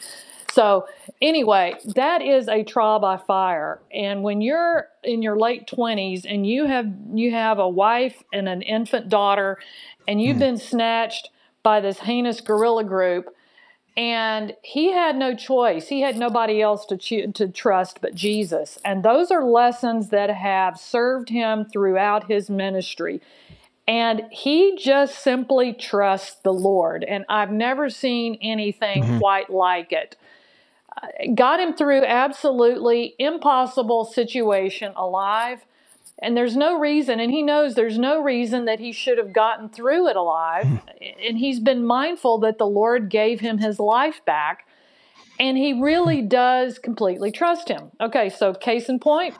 So, 0.51 0.87
anyway, 1.21 1.75
that 1.95 2.21
is 2.21 2.47
a 2.47 2.63
trial 2.63 2.99
by 2.99 3.17
fire. 3.17 3.79
And 3.93 4.23
when 4.23 4.41
you're 4.41 4.87
in 5.03 5.21
your 5.21 5.37
late 5.37 5.67
20s 5.67 6.25
and 6.27 6.45
you 6.45 6.65
have 6.65 6.87
you 7.13 7.31
have 7.31 7.59
a 7.59 7.69
wife 7.69 8.23
and 8.33 8.49
an 8.49 8.61
infant 8.61 9.09
daughter 9.09 9.57
and 10.07 10.21
you've 10.21 10.37
mm. 10.37 10.41
been 10.41 10.57
snatched 10.57 11.29
by 11.61 11.81
this 11.81 11.99
heinous 11.99 12.41
guerrilla 12.41 12.83
group 12.83 13.35
and 13.99 14.53
he 14.61 14.93
had 14.93 15.17
no 15.17 15.35
choice. 15.35 15.89
He 15.89 16.01
had 16.01 16.17
nobody 16.17 16.61
else 16.61 16.85
to 16.85 16.97
cho- 16.97 17.31
to 17.31 17.49
trust 17.49 17.99
but 18.01 18.15
Jesus. 18.15 18.77
And 18.85 19.03
those 19.03 19.29
are 19.29 19.43
lessons 19.43 20.09
that 20.09 20.29
have 20.29 20.79
served 20.79 21.29
him 21.29 21.65
throughout 21.65 22.29
his 22.29 22.49
ministry. 22.49 23.21
And 23.87 24.23
he 24.31 24.77
just 24.77 25.19
simply 25.21 25.73
trusts 25.73 26.35
the 26.43 26.53
Lord. 26.53 27.03
And 27.03 27.25
I've 27.27 27.51
never 27.51 27.89
seen 27.89 28.37
anything 28.41 29.03
mm-hmm. 29.03 29.17
quite 29.19 29.49
like 29.49 29.91
it. 29.91 30.15
Got 31.35 31.59
him 31.59 31.73
through 31.73 32.03
absolutely 32.03 33.15
impossible 33.19 34.05
situation 34.05 34.93
alive 34.95 35.65
and 36.21 36.35
there's 36.35 36.55
no 36.55 36.77
reason 36.77 37.19
and 37.19 37.31
he 37.31 37.41
knows 37.41 37.75
there's 37.75 37.97
no 37.97 38.21
reason 38.21 38.65
that 38.65 38.79
he 38.79 38.91
should 38.91 39.17
have 39.17 39.33
gotten 39.33 39.69
through 39.69 40.07
it 40.07 40.15
alive. 40.15 40.65
Hmm. 40.65 40.77
And 41.25 41.37
he's 41.37 41.59
been 41.59 41.85
mindful 41.85 42.39
that 42.39 42.57
the 42.57 42.67
lord 42.67 43.09
gave 43.09 43.39
him 43.39 43.57
his 43.57 43.79
life 43.79 44.23
back 44.25 44.65
and 45.39 45.57
he 45.57 45.81
really 45.81 46.21
hmm. 46.21 46.27
does 46.27 46.79
completely 46.79 47.31
trust 47.31 47.69
him. 47.69 47.91
Okay 48.01 48.29
so 48.29 48.53
case 48.53 48.89
in 48.89 48.99
point 48.99 49.35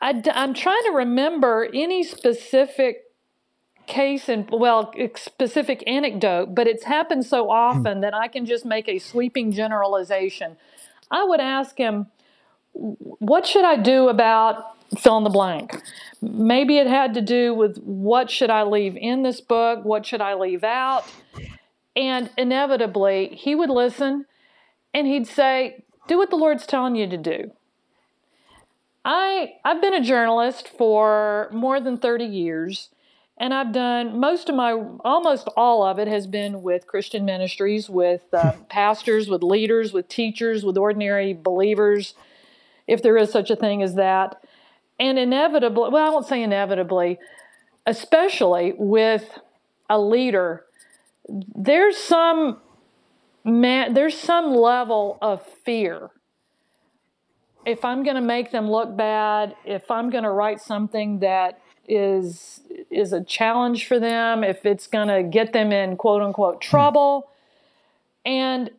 I, 0.00 0.20
am 0.34 0.54
trying 0.54 0.82
to 0.84 0.92
remember 0.96 1.68
any 1.72 2.02
specific 2.02 3.02
case 3.86 4.28
and 4.28 4.48
well 4.50 4.92
specific 5.16 5.82
anecdote 5.86 6.54
but 6.54 6.66
it's 6.66 6.84
happened 6.84 7.24
so 7.24 7.44
hmm. 7.44 7.50
often 7.50 8.00
that 8.00 8.14
i 8.14 8.28
can 8.28 8.46
just 8.46 8.64
make 8.64 8.88
a 8.88 8.98
sweeping 8.98 9.52
generalization. 9.52 10.56
I 11.10 11.24
would 11.24 11.40
ask 11.40 11.76
him 11.76 12.06
what 12.72 13.46
should 13.46 13.64
i 13.64 13.76
do 13.76 14.08
about 14.08 14.76
fill 14.98 15.16
in 15.18 15.24
the 15.24 15.30
blank? 15.30 15.82
Maybe 16.20 16.78
it 16.78 16.86
had 16.86 17.14
to 17.14 17.20
do 17.20 17.54
with 17.54 17.78
what 17.78 18.30
should 18.30 18.50
i 18.50 18.62
leave 18.62 18.96
in 18.96 19.22
this 19.22 19.40
book? 19.40 19.84
What 19.84 20.06
should 20.06 20.20
i 20.20 20.34
leave 20.34 20.64
out? 20.64 21.04
And 21.94 22.30
inevitably 22.38 23.28
he 23.34 23.54
would 23.54 23.70
listen 23.70 24.26
and 24.94 25.06
he'd 25.06 25.26
say 25.26 25.84
do 26.08 26.18
what 26.18 26.30
the 26.30 26.36
lord's 26.36 26.66
telling 26.66 26.96
you 26.96 27.06
to 27.08 27.16
do. 27.16 27.52
I 29.04 29.54
i've 29.64 29.80
been 29.80 29.94
a 29.94 30.02
journalist 30.02 30.68
for 30.68 31.50
more 31.52 31.80
than 31.80 31.98
30 31.98 32.24
years 32.24 32.88
and 33.42 33.52
I've 33.52 33.72
done 33.72 34.20
most 34.20 34.48
of 34.48 34.54
my, 34.54 34.70
almost 35.04 35.48
all 35.56 35.82
of 35.82 35.98
it 35.98 36.06
has 36.06 36.28
been 36.28 36.62
with 36.62 36.86
Christian 36.86 37.24
ministries, 37.24 37.90
with 37.90 38.22
uh, 38.32 38.52
pastors, 38.68 39.28
with 39.28 39.42
leaders, 39.42 39.92
with 39.92 40.06
teachers, 40.06 40.64
with 40.64 40.78
ordinary 40.78 41.34
believers, 41.34 42.14
if 42.86 43.02
there 43.02 43.16
is 43.16 43.32
such 43.32 43.50
a 43.50 43.56
thing 43.56 43.82
as 43.82 43.96
that. 43.96 44.44
And 45.00 45.18
inevitably, 45.18 45.90
well, 45.90 46.06
I 46.06 46.10
won't 46.10 46.28
say 46.28 46.40
inevitably, 46.40 47.18
especially 47.84 48.74
with 48.78 49.40
a 49.90 49.98
leader, 49.98 50.64
there's 51.28 51.96
some 51.96 52.60
man, 53.44 53.92
there's 53.92 54.16
some 54.16 54.54
level 54.54 55.18
of 55.20 55.44
fear. 55.64 56.10
If 57.66 57.84
I'm 57.84 58.04
going 58.04 58.14
to 58.14 58.22
make 58.22 58.52
them 58.52 58.70
look 58.70 58.96
bad, 58.96 59.56
if 59.64 59.90
I'm 59.90 60.10
going 60.10 60.24
to 60.24 60.30
write 60.30 60.60
something 60.60 61.18
that 61.20 61.58
is 61.88 62.60
is 62.90 63.12
a 63.12 63.22
challenge 63.22 63.86
for 63.86 63.98
them, 63.98 64.44
if 64.44 64.64
it's 64.64 64.86
going 64.86 65.08
to 65.08 65.22
get 65.22 65.52
them 65.52 65.72
in 65.72 65.96
quote 65.96 66.22
unquote 66.22 66.56
hmm. 66.56 66.70
trouble, 66.70 67.30
and 68.24 68.70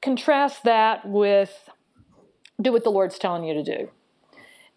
contrast 0.00 0.64
that 0.64 1.08
with 1.08 1.68
do 2.60 2.72
what 2.72 2.84
the 2.84 2.90
Lord's 2.90 3.18
telling 3.18 3.44
you 3.44 3.54
to 3.54 3.62
do. 3.62 3.90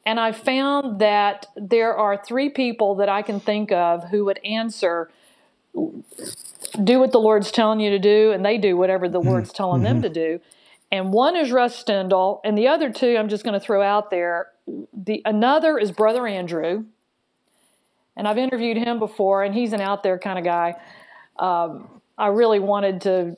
And 0.05 0.19
I 0.19 0.31
found 0.31 0.99
that 0.99 1.47
there 1.55 1.95
are 1.95 2.17
three 2.17 2.49
people 2.49 2.95
that 2.95 3.09
I 3.09 3.21
can 3.21 3.39
think 3.39 3.71
of 3.71 4.09
who 4.09 4.25
would 4.25 4.39
answer 4.43 5.11
do 6.83 6.99
what 6.99 7.11
the 7.11 7.19
Lord's 7.19 7.51
telling 7.51 7.79
you 7.79 7.91
to 7.91 7.99
do, 7.99 8.31
and 8.31 8.45
they 8.45 8.57
do 8.57 8.77
whatever 8.77 9.09
the 9.09 9.19
hmm. 9.19 9.29
Lord's 9.29 9.51
telling 9.51 9.83
mm-hmm. 9.83 10.01
them 10.01 10.01
to 10.03 10.09
do. 10.09 10.41
And 10.91 11.13
one 11.13 11.37
is 11.37 11.51
Russ 11.51 11.81
Stendal, 11.81 12.41
and 12.43 12.57
the 12.57 12.67
other 12.67 12.91
two 12.91 13.15
I'm 13.17 13.29
just 13.29 13.43
going 13.43 13.53
to 13.53 13.65
throw 13.65 13.81
out 13.81 14.09
there. 14.09 14.47
The 14.93 15.21
another 15.25 15.77
is 15.77 15.91
Brother 15.91 16.27
Andrew, 16.27 16.85
and 18.15 18.27
I've 18.27 18.37
interviewed 18.37 18.77
him 18.77 18.99
before, 18.99 19.43
and 19.43 19.53
he's 19.53 19.73
an 19.73 19.81
out 19.81 20.03
there 20.03 20.17
kind 20.17 20.37
of 20.37 20.45
guy. 20.45 20.75
Um, 21.37 22.01
I 22.17 22.27
really 22.27 22.59
wanted 22.59 23.01
to 23.01 23.37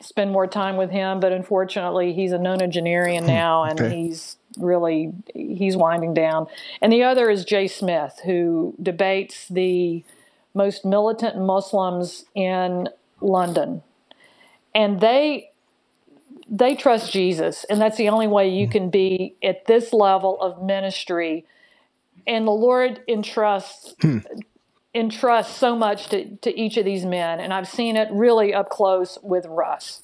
spend 0.00 0.30
more 0.30 0.46
time 0.46 0.76
with 0.76 0.90
him, 0.90 1.20
but 1.20 1.32
unfortunately, 1.32 2.12
he's 2.12 2.32
a 2.32 2.38
nonagenarian 2.38 3.20
hmm, 3.20 3.26
now, 3.26 3.64
and 3.64 3.80
okay. 3.80 3.94
he's 3.94 4.36
really 4.58 5.12
he's 5.34 5.76
winding 5.76 6.14
down. 6.14 6.46
And 6.80 6.92
the 6.92 7.02
other 7.02 7.30
is 7.30 7.44
Jay 7.44 7.68
Smith, 7.68 8.20
who 8.24 8.74
debates 8.82 9.46
the 9.48 10.04
most 10.54 10.84
militant 10.84 11.38
Muslims 11.38 12.24
in 12.34 12.88
London, 13.20 13.82
and 14.74 15.00
they 15.00 15.50
they 16.48 16.74
trust 16.74 17.12
Jesus, 17.12 17.64
and 17.70 17.80
that's 17.80 17.96
the 17.96 18.08
only 18.08 18.26
way 18.26 18.48
you 18.48 18.66
hmm. 18.66 18.72
can 18.72 18.90
be 18.90 19.34
at 19.42 19.66
this 19.66 19.92
level 19.92 20.40
of 20.40 20.62
ministry 20.62 21.44
and 22.26 22.46
the 22.46 22.52
Lord 22.52 23.02
entrusts 23.08 23.94
hmm. 24.00 24.18
entrusts 24.94 25.56
so 25.56 25.76
much 25.76 26.08
to, 26.08 26.36
to 26.36 26.58
each 26.58 26.76
of 26.76 26.84
these 26.84 27.04
men, 27.04 27.40
and 27.40 27.52
I've 27.52 27.68
seen 27.68 27.96
it 27.96 28.08
really 28.12 28.54
up 28.54 28.70
close 28.70 29.18
with 29.22 29.46
Russ. 29.46 30.02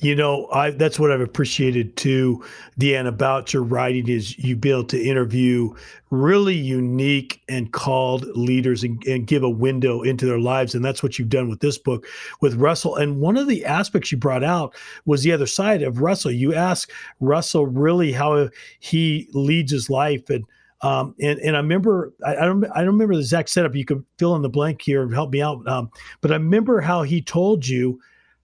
You 0.00 0.14
know, 0.14 0.48
I 0.52 0.70
that's 0.70 0.98
what 0.98 1.10
I've 1.10 1.20
appreciated 1.20 1.96
too, 1.96 2.44
Deann, 2.78 3.06
about 3.06 3.52
your 3.52 3.62
writing 3.62 4.08
is 4.08 4.38
you 4.38 4.56
be 4.56 4.70
able 4.70 4.84
to 4.84 5.02
interview 5.02 5.74
really 6.10 6.54
unique 6.54 7.42
and 7.48 7.72
called 7.72 8.24
leaders 8.36 8.84
and, 8.84 9.02
and, 9.04 9.26
give 9.26 9.42
a 9.42 9.50
window 9.50 10.02
into 10.02 10.26
their 10.26 10.38
lives. 10.38 10.74
And 10.74 10.84
that's 10.84 11.02
what 11.02 11.18
you've 11.18 11.28
done 11.28 11.48
with 11.48 11.60
this 11.60 11.78
book 11.78 12.06
with 12.40 12.54
Russell. 12.54 12.96
And 12.96 13.20
one 13.20 13.36
of 13.36 13.48
the 13.48 13.64
aspects 13.64 14.12
you 14.12 14.18
brought 14.18 14.44
out 14.44 14.74
was 15.06 15.22
the 15.22 15.32
other 15.32 15.46
side 15.46 15.82
of 15.82 16.00
Russell. 16.00 16.30
You 16.30 16.54
ask 16.54 16.90
Russell 17.20 17.66
really 17.66 18.12
how 18.12 18.48
he 18.78 19.28
leads 19.32 19.72
his 19.72 19.90
life 19.90 20.30
and 20.30 20.44
um, 20.84 21.14
and, 21.18 21.38
and 21.38 21.56
I 21.56 21.60
remember, 21.60 22.12
I, 22.26 22.36
I, 22.36 22.44
don't, 22.44 22.64
I 22.66 22.78
don't 22.78 22.92
remember 22.92 23.14
the 23.14 23.20
exact 23.20 23.48
setup. 23.48 23.74
You 23.74 23.86
could 23.86 24.04
fill 24.18 24.36
in 24.36 24.42
the 24.42 24.50
blank 24.50 24.82
here 24.82 25.02
and 25.02 25.14
help 25.14 25.30
me 25.30 25.40
out. 25.40 25.66
Um, 25.66 25.90
but 26.20 26.30
I 26.30 26.34
remember 26.34 26.82
how 26.82 27.02
he 27.02 27.22
told 27.22 27.66
you 27.66 27.98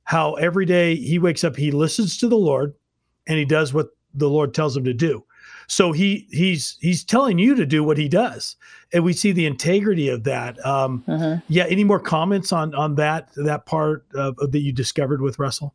how 0.05 0.35
every 0.35 0.65
day 0.65 0.97
he 0.97 1.19
wakes 1.19 1.45
up, 1.45 1.55
he 1.55 1.71
listens 1.71 2.17
to 2.19 2.29
the 2.29 2.39
Lord 2.39 2.75
and 3.27 3.39
he 3.39 3.45
does 3.45 3.75
what 3.75 3.89
the 4.15 4.31
Lord 4.31 4.55
tells 4.55 4.75
him 4.75 4.85
to 4.85 4.95
do. 4.95 5.23
So 5.67 5.93
he 5.93 6.27
he's 6.33 6.79
he's 6.81 7.05
telling 7.05 7.39
you 7.39 7.55
to 7.55 7.65
do 7.65 7.85
what 7.85 7.97
he 7.97 8.09
does, 8.09 8.57
and 8.93 9.05
we 9.05 9.13
see 9.13 9.31
the 9.31 9.47
integrity 9.47 10.09
of 10.09 10.25
that. 10.25 10.65
Um, 10.67 11.05
uh-huh. 11.07 11.37
Yeah. 11.47 11.67
Any 11.69 11.85
more 11.85 12.01
comments 12.01 12.53
on 12.53 12.75
on 12.75 12.97
that 12.97 13.29
that 13.37 13.67
part 13.67 14.05
of, 14.15 14.37
of 14.41 14.51
that 14.51 14.61
you 14.61 14.73
discovered 14.73 15.21
with 15.21 15.39
Russell, 15.39 15.73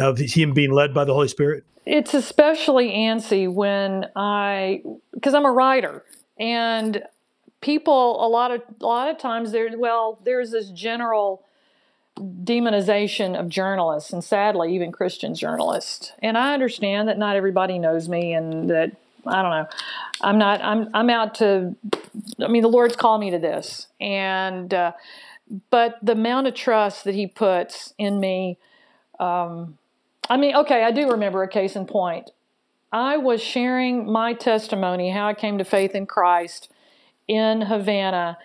of 0.00 0.18
him 0.18 0.52
being 0.52 0.72
led 0.72 0.94
by 0.94 1.04
the 1.04 1.14
Holy 1.14 1.28
Spirit? 1.28 1.64
It's 1.86 2.14
especially 2.14 2.90
antsy 2.90 3.52
when 3.52 4.06
I, 4.14 4.82
because 5.12 5.34
I'm 5.34 5.44
a 5.44 5.52
writer, 5.52 6.04
and 6.38 7.02
people 7.60 8.24
a 8.24 8.28
lot 8.28 8.50
of 8.50 8.62
a 8.80 8.86
lot 8.86 9.08
of 9.10 9.18
times 9.18 9.52
there. 9.52 9.68
Well, 9.76 10.18
there's 10.24 10.50
this 10.50 10.70
general 10.70 11.42
demonization 12.18 13.38
of 13.38 13.48
journalists, 13.48 14.12
and 14.12 14.22
sadly, 14.22 14.74
even 14.74 14.92
Christian 14.92 15.34
journalists. 15.34 16.12
And 16.20 16.36
I 16.36 16.54
understand 16.54 17.08
that 17.08 17.18
not 17.18 17.36
everybody 17.36 17.78
knows 17.78 18.08
me, 18.08 18.32
and 18.34 18.70
that 18.70 18.92
I 19.26 19.42
don't 19.42 19.50
know. 19.50 19.68
I'm 20.20 20.38
not. 20.38 20.62
I'm. 20.62 20.88
I'm 20.94 21.10
out 21.10 21.34
to. 21.36 21.74
I 22.40 22.48
mean, 22.48 22.62
the 22.62 22.68
Lord's 22.68 22.96
called 22.96 23.20
me 23.20 23.30
to 23.30 23.38
this, 23.38 23.86
and 24.00 24.72
uh, 24.72 24.92
but 25.70 25.98
the 26.02 26.12
amount 26.12 26.46
of 26.46 26.54
trust 26.54 27.04
that 27.04 27.14
He 27.14 27.26
puts 27.26 27.94
in 27.98 28.20
me. 28.20 28.58
Um, 29.18 29.76
I 30.30 30.36
mean, 30.36 30.54
okay, 30.54 30.84
I 30.84 30.92
do 30.92 31.10
remember 31.10 31.42
a 31.42 31.48
case 31.48 31.74
in 31.74 31.86
point. 31.86 32.30
I 32.92 33.16
was 33.16 33.42
sharing 33.42 34.10
my 34.10 34.32
testimony, 34.32 35.10
how 35.10 35.26
I 35.26 35.34
came 35.34 35.58
to 35.58 35.64
faith 35.64 35.94
in 35.96 36.06
Christ 36.06 36.72
in 37.26 37.62
Havana. 37.62 38.38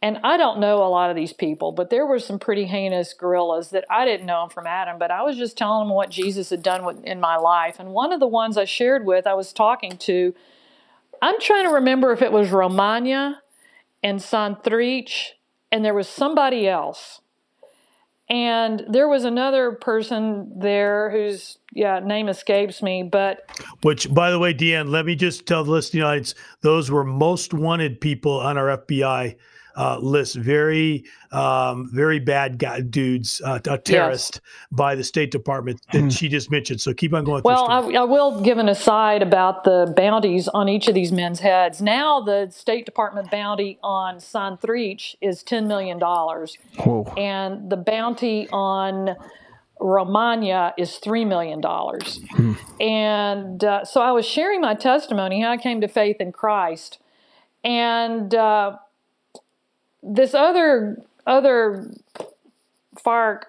And 0.00 0.18
I 0.22 0.36
don't 0.36 0.60
know 0.60 0.84
a 0.84 0.88
lot 0.88 1.10
of 1.10 1.16
these 1.16 1.32
people, 1.32 1.72
but 1.72 1.90
there 1.90 2.06
were 2.06 2.20
some 2.20 2.38
pretty 2.38 2.66
heinous 2.66 3.14
guerrillas 3.14 3.70
that 3.70 3.84
I 3.90 4.04
didn't 4.04 4.26
know 4.26 4.42
them 4.42 4.50
from 4.50 4.66
Adam, 4.66 4.98
but 4.98 5.10
I 5.10 5.22
was 5.22 5.36
just 5.36 5.56
telling 5.56 5.88
them 5.88 5.94
what 5.94 6.10
Jesus 6.10 6.50
had 6.50 6.62
done 6.62 7.02
in 7.04 7.20
my 7.20 7.36
life. 7.36 7.80
And 7.80 7.90
one 7.90 8.12
of 8.12 8.20
the 8.20 8.26
ones 8.28 8.56
I 8.56 8.64
shared 8.64 9.04
with, 9.04 9.26
I 9.26 9.34
was 9.34 9.52
talking 9.52 9.96
to, 9.98 10.34
I'm 11.20 11.40
trying 11.40 11.64
to 11.64 11.74
remember 11.74 12.12
if 12.12 12.22
it 12.22 12.32
was 12.32 12.50
Romaña 12.50 13.36
and 14.04 14.20
Santrich, 14.20 15.30
and 15.72 15.84
there 15.84 15.94
was 15.94 16.08
somebody 16.08 16.68
else. 16.68 17.22
And 18.30 18.84
there 18.88 19.06
was 19.06 19.24
another 19.24 19.72
person 19.72 20.50
there 20.58 21.10
whose 21.10 21.58
yeah 21.72 22.00
name 22.00 22.28
escapes 22.28 22.82
me, 22.82 23.02
but 23.02 23.50
which, 23.82 24.12
by 24.12 24.30
the 24.30 24.38
way, 24.38 24.54
Deann, 24.54 24.88
let 24.88 25.04
me 25.04 25.14
just 25.14 25.46
tell 25.46 25.62
the 25.62 25.70
listening 25.70 26.02
audience 26.02 26.34
those 26.62 26.90
were 26.90 27.04
most 27.04 27.52
wanted 27.52 28.00
people 28.00 28.40
on 28.40 28.56
our 28.56 28.78
FBI 28.78 29.36
uh, 29.76 29.98
list. 29.98 30.36
Very, 30.36 31.04
um, 31.32 31.90
very 31.92 32.18
bad 32.18 32.58
guy, 32.58 32.80
dudes, 32.80 33.40
uh, 33.44 33.58
a 33.68 33.78
terrorist 33.78 34.40
yes. 34.42 34.68
by 34.70 34.94
the 34.94 35.04
State 35.04 35.30
Department 35.30 35.80
that 35.92 36.00
hmm. 36.02 36.08
she 36.08 36.28
just 36.28 36.50
mentioned. 36.50 36.80
So 36.80 36.94
keep 36.94 37.12
on 37.14 37.24
going. 37.24 37.42
Well, 37.44 37.68
I, 37.68 37.80
I, 37.80 38.04
will 38.04 38.40
give 38.40 38.58
an 38.58 38.68
aside 38.68 39.22
about 39.22 39.64
the 39.64 39.92
bounties 39.96 40.48
on 40.48 40.68
each 40.68 40.88
of 40.88 40.94
these 40.94 41.12
men's 41.12 41.40
heads. 41.40 41.80
Now, 41.82 42.20
the 42.20 42.48
State 42.50 42.86
Department 42.86 43.30
bounty 43.30 43.78
on 43.82 44.16
Santrich 44.16 45.16
is 45.20 45.42
$10 45.42 45.66
million. 45.66 45.98
Whoa. 45.98 47.12
And 47.16 47.70
the 47.70 47.76
bounty 47.76 48.48
on 48.50 49.16
Romaña 49.80 50.72
is 50.78 51.00
$3 51.04 51.26
million. 51.26 51.60
Hmm. 51.62 52.52
And 52.80 53.64
uh, 53.64 53.84
so 53.84 54.00
I 54.00 54.12
was 54.12 54.24
sharing 54.26 54.60
my 54.60 54.74
testimony, 54.74 55.42
how 55.42 55.50
I 55.50 55.56
came 55.56 55.80
to 55.80 55.88
faith 55.88 56.16
in 56.20 56.32
Christ. 56.32 56.98
And 57.64 58.34
uh, 58.34 58.76
this 60.04 60.34
other 60.34 61.02
other 61.26 61.90
FARC 63.04 63.44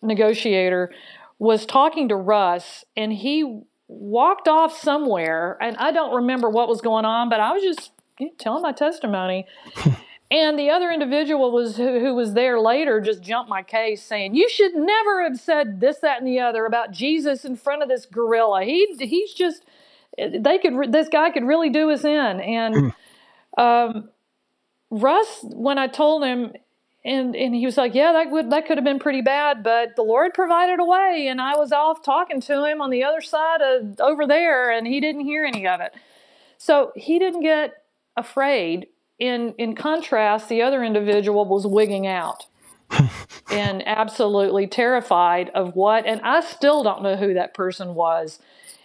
negotiator 0.00 0.92
was 1.38 1.66
talking 1.66 2.08
to 2.08 2.16
Russ, 2.16 2.84
and 2.96 3.12
he 3.12 3.62
walked 3.88 4.48
off 4.48 4.78
somewhere, 4.78 5.58
and 5.60 5.76
I 5.76 5.90
don't 5.92 6.14
remember 6.14 6.48
what 6.48 6.68
was 6.68 6.80
going 6.80 7.04
on, 7.04 7.28
but 7.28 7.40
I 7.40 7.52
was 7.52 7.62
just 7.62 7.90
telling 8.38 8.62
my 8.62 8.72
testimony. 8.72 9.46
and 10.30 10.58
the 10.58 10.70
other 10.70 10.90
individual 10.90 11.50
was 11.50 11.76
who, 11.76 11.98
who, 11.98 12.14
was 12.14 12.34
there 12.34 12.60
later 12.60 13.00
just 13.00 13.22
jumped 13.22 13.50
my 13.50 13.62
case 13.62 14.02
saying 14.02 14.34
you 14.34 14.48
should 14.48 14.74
never 14.74 15.22
have 15.22 15.38
said 15.38 15.80
this 15.80 15.98
that 15.98 16.18
and 16.18 16.26
the 16.26 16.38
other 16.38 16.64
about 16.64 16.90
jesus 16.90 17.44
in 17.44 17.56
front 17.56 17.82
of 17.82 17.88
this 17.88 18.06
guerrilla. 18.06 18.64
He 18.64 18.94
he's 19.00 19.34
just 19.34 19.64
they 20.16 20.58
could 20.58 20.92
this 20.92 21.08
guy 21.08 21.30
could 21.30 21.44
really 21.44 21.70
do 21.70 21.90
us 21.90 22.04
in. 22.04 22.40
And 22.40 22.92
um, 23.58 24.10
russ 24.92 25.40
when 25.42 25.78
i 25.78 25.86
told 25.86 26.22
him 26.22 26.52
and 27.04 27.34
and 27.34 27.54
he 27.54 27.64
was 27.64 27.76
like 27.76 27.94
yeah 27.94 28.12
that 28.12 28.30
would 28.30 28.50
that 28.50 28.66
could 28.66 28.76
have 28.76 28.84
been 28.84 28.98
pretty 28.98 29.22
bad 29.22 29.62
but 29.62 29.96
the 29.96 30.02
lord 30.02 30.32
provided 30.34 30.78
a 30.78 30.84
way 30.84 31.26
and 31.28 31.40
i 31.40 31.56
was 31.56 31.72
off 31.72 32.04
talking 32.04 32.40
to 32.40 32.64
him 32.64 32.80
on 32.80 32.90
the 32.90 33.02
other 33.02 33.20
side 33.20 33.60
of 33.60 33.98
over 34.00 34.26
there 34.26 34.70
and 34.70 34.86
he 34.86 35.00
didn't 35.00 35.22
hear 35.22 35.44
any 35.44 35.66
of 35.66 35.80
it 35.80 35.92
so 36.62 36.92
he 36.94 37.18
didn't 37.18 37.42
get 37.42 37.82
afraid. 38.16 38.86
In 39.18 39.54
in 39.58 39.74
contrast, 39.74 40.48
the 40.48 40.62
other 40.62 40.84
individual 40.84 41.44
was 41.44 41.66
wigging 41.66 42.06
out 42.06 42.46
and 43.50 43.86
absolutely 43.86 44.68
terrified 44.68 45.50
of 45.54 45.74
what. 45.74 46.06
And 46.06 46.20
I 46.22 46.40
still 46.40 46.84
don't 46.84 47.02
know 47.02 47.16
who 47.16 47.34
that 47.34 47.54
person 47.54 47.94
was. 47.94 48.38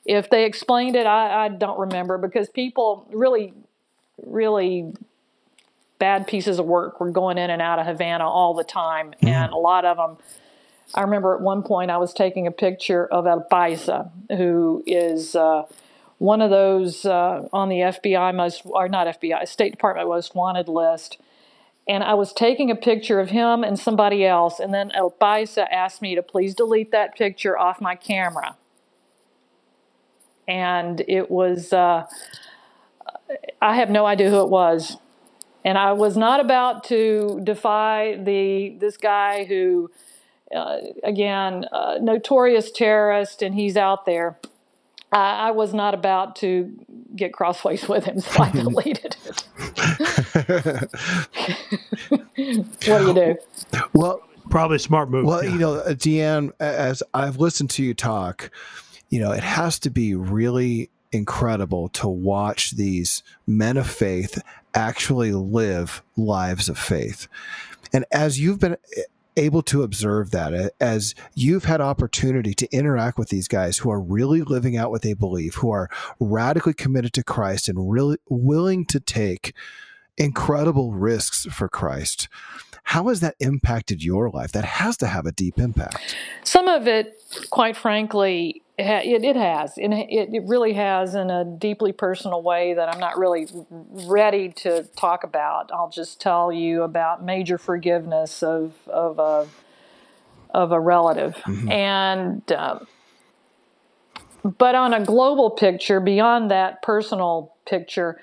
If 0.06 0.30
they 0.30 0.46
explained 0.46 0.96
it, 0.96 1.06
I, 1.06 1.46
I 1.46 1.50
don't 1.50 1.80
remember 1.80 2.18
because 2.18 2.50
people 2.50 3.08
really, 3.12 3.54
really 4.26 4.94
bad 6.00 6.28
pieces 6.28 6.60
of 6.60 6.66
work 6.66 7.00
were 7.00 7.12
going 7.12 7.38
in 7.38 7.50
and 7.50 7.62
out 7.62 7.80
of 7.80 7.86
Havana 7.86 8.28
all 8.28 8.54
the 8.54 8.64
time, 8.64 9.14
mm. 9.22 9.28
and 9.28 9.52
a 9.52 9.58
lot 9.58 9.86
of 9.86 9.98
them. 9.98 10.18
I 10.96 11.02
remember 11.02 11.36
at 11.36 11.42
one 11.42 11.64
point 11.64 11.92
I 11.92 11.98
was 11.98 12.14
taking 12.14 12.48
a 12.48 12.52
picture 12.52 13.06
of 13.06 13.28
El 13.28 13.46
Paisa, 13.50 14.12
who 14.30 14.84
is. 14.86 15.36
Uh, 15.36 15.64
one 16.20 16.42
of 16.42 16.50
those 16.50 17.06
uh, 17.06 17.48
on 17.54 17.70
the 17.70 17.78
FBI 17.78 18.34
most, 18.34 18.64
or 18.66 18.90
not 18.90 19.08
FBI, 19.08 19.48
State 19.48 19.72
Department 19.72 20.10
most 20.10 20.36
wanted 20.36 20.68
list. 20.68 21.20
And 21.88 22.04
I 22.04 22.16
was 22.16 22.34
taking 22.34 22.70
a 22.70 22.76
picture 22.76 23.20
of 23.20 23.30
him 23.30 23.64
and 23.64 23.80
somebody 23.80 24.26
else, 24.26 24.60
and 24.60 24.74
then 24.74 24.92
El 24.94 25.12
Paisa 25.12 25.68
asked 25.72 26.02
me 26.02 26.16
to 26.16 26.24
please 26.24 26.54
delete 26.54 26.92
that 26.92 27.16
picture 27.16 27.58
off 27.58 27.80
my 27.80 27.96
camera. 27.96 28.58
And 30.48 31.02
it 31.08 31.30
was, 31.30 31.72
uh, 31.72 32.08
I 33.62 33.76
have 33.76 33.90
no 33.90 34.06
idea 34.06 34.30
who 34.30 34.42
it 34.42 34.50
was. 34.50 34.98
And 35.68 35.78
I 35.78 35.92
was 35.92 36.16
not 36.16 36.40
about 36.40 36.86
to 36.86 37.42
defy 37.44 38.16
the 38.16 38.78
this 38.80 38.96
guy 38.96 39.44
who, 39.44 39.92
uh, 40.56 40.78
again, 41.04 41.66
uh, 41.74 41.98
notorious 42.02 42.72
terrorist, 42.72 43.42
and 43.42 43.54
he's 43.54 43.76
out 43.76 44.06
there. 44.06 44.40
I, 45.12 45.50
I 45.50 45.52
was 45.52 45.74
not 45.74 45.94
about 45.94 46.38
to 46.38 46.72
get 47.18 47.34
crossways 47.34 47.86
with 47.90 48.06
him, 48.06 48.22
so 48.22 48.44
I 48.44 48.52
deleted 48.54 49.18
it. 49.26 49.44
what 52.08 52.36
do 52.36 52.44
you 52.44 53.14
do? 53.14 53.36
Well, 53.92 54.22
probably 54.50 54.78
a 54.78 54.80
smart 54.80 55.10
move. 55.10 55.26
Well, 55.26 55.44
yeah. 55.44 55.52
you 55.52 55.60
know, 55.60 55.74
uh, 55.74 55.90
Deann, 55.90 56.54
as 56.62 57.04
I've 57.14 57.40
listened 57.40 57.72
to 57.72 57.84
you 57.84 57.94
talk, 57.94 58.52
you 59.10 59.20
know, 59.20 59.34
it 59.34 59.44
has 59.44 59.80
to 59.80 59.90
be 59.90 60.16
really 60.16 60.92
incredible 61.12 61.90
to 61.90 62.08
watch 62.08 62.72
these 62.72 63.24
men 63.46 63.78
of 63.78 63.90
faith 63.90 64.42
actually 64.74 65.32
live 65.32 66.04
lives 66.16 66.70
of 66.70 66.78
faith. 66.78 67.28
And 67.94 68.06
as 68.12 68.40
you've 68.40 68.60
been 68.60 68.78
able 69.38 69.62
to 69.62 69.84
observe 69.84 70.32
that 70.32 70.74
as 70.82 71.14
you've 71.36 71.66
had 71.66 71.80
opportunity 71.80 72.54
to 72.56 72.68
interact 72.72 73.18
with 73.18 73.30
these 73.30 73.48
guys 73.48 73.78
who 73.78 73.92
are 73.92 74.02
really 74.02 74.42
living 74.42 74.76
out 74.76 74.90
what 74.90 75.04
they 75.04 75.14
believe, 75.14 75.56
who 75.56 75.70
are 75.70 75.90
radically 76.20 76.74
committed 76.74 77.14
to 77.14 77.24
Christ 77.24 77.70
and 77.70 77.92
really 77.92 78.18
willing 78.30 78.86
to 78.88 79.00
take 79.00 79.54
incredible 80.18 80.94
risks 80.94 81.46
for 81.46 81.70
Christ. 81.70 82.28
How 82.84 83.10
has 83.10 83.20
that 83.20 83.36
impacted 83.40 84.04
your 84.04 84.30
life? 84.30 84.54
That 84.54 84.66
has 84.66 84.98
to 84.98 85.08
have 85.08 85.26
a 85.26 85.32
deep 85.32 85.60
impact. 85.60 86.16
Some 86.44 86.68
of 86.68 86.88
it, 86.88 87.22
quite 87.50 87.78
frankly, 87.78 88.64
it, 88.78 89.24
it 89.24 89.36
has. 89.36 89.78
And 89.78 89.94
it, 89.94 90.34
it 90.34 90.44
really 90.46 90.74
has 90.74 91.16
in 91.16 91.30
a 91.30 91.44
deeply 91.44 91.92
personal 91.92 92.42
way 92.42 92.74
that 92.74 92.94
I'm 92.94 93.00
not 93.00 93.18
really 93.18 93.48
ready 93.72 94.50
to 94.50 94.84
talk 94.96 95.24
about. 95.24 95.72
I'll 95.74 95.90
just 95.90 96.22
tell 96.22 96.52
you 96.52 96.84
about 96.84 97.24
major 97.24 97.58
forgiveness 97.58 98.44
of, 98.44 98.74
of, 98.88 99.20
a, 99.20 99.48
of 100.52 100.72
a 100.72 100.80
relative. 100.80 101.36
Mm-hmm. 101.38 101.72
And, 101.72 102.52
um, 102.52 102.88
but 104.58 104.76
on 104.76 104.94
a 104.94 105.04
global 105.04 105.50
picture, 105.50 106.00
beyond 106.00 106.52
that 106.52 106.82
personal 106.82 107.56
picture, 107.66 108.22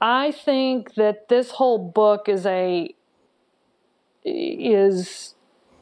I 0.00 0.32
think 0.32 0.94
that 0.94 1.28
this 1.28 1.52
whole 1.52 1.78
book 1.78 2.28
is 2.28 2.46
a 2.46 2.94
is 4.24 5.34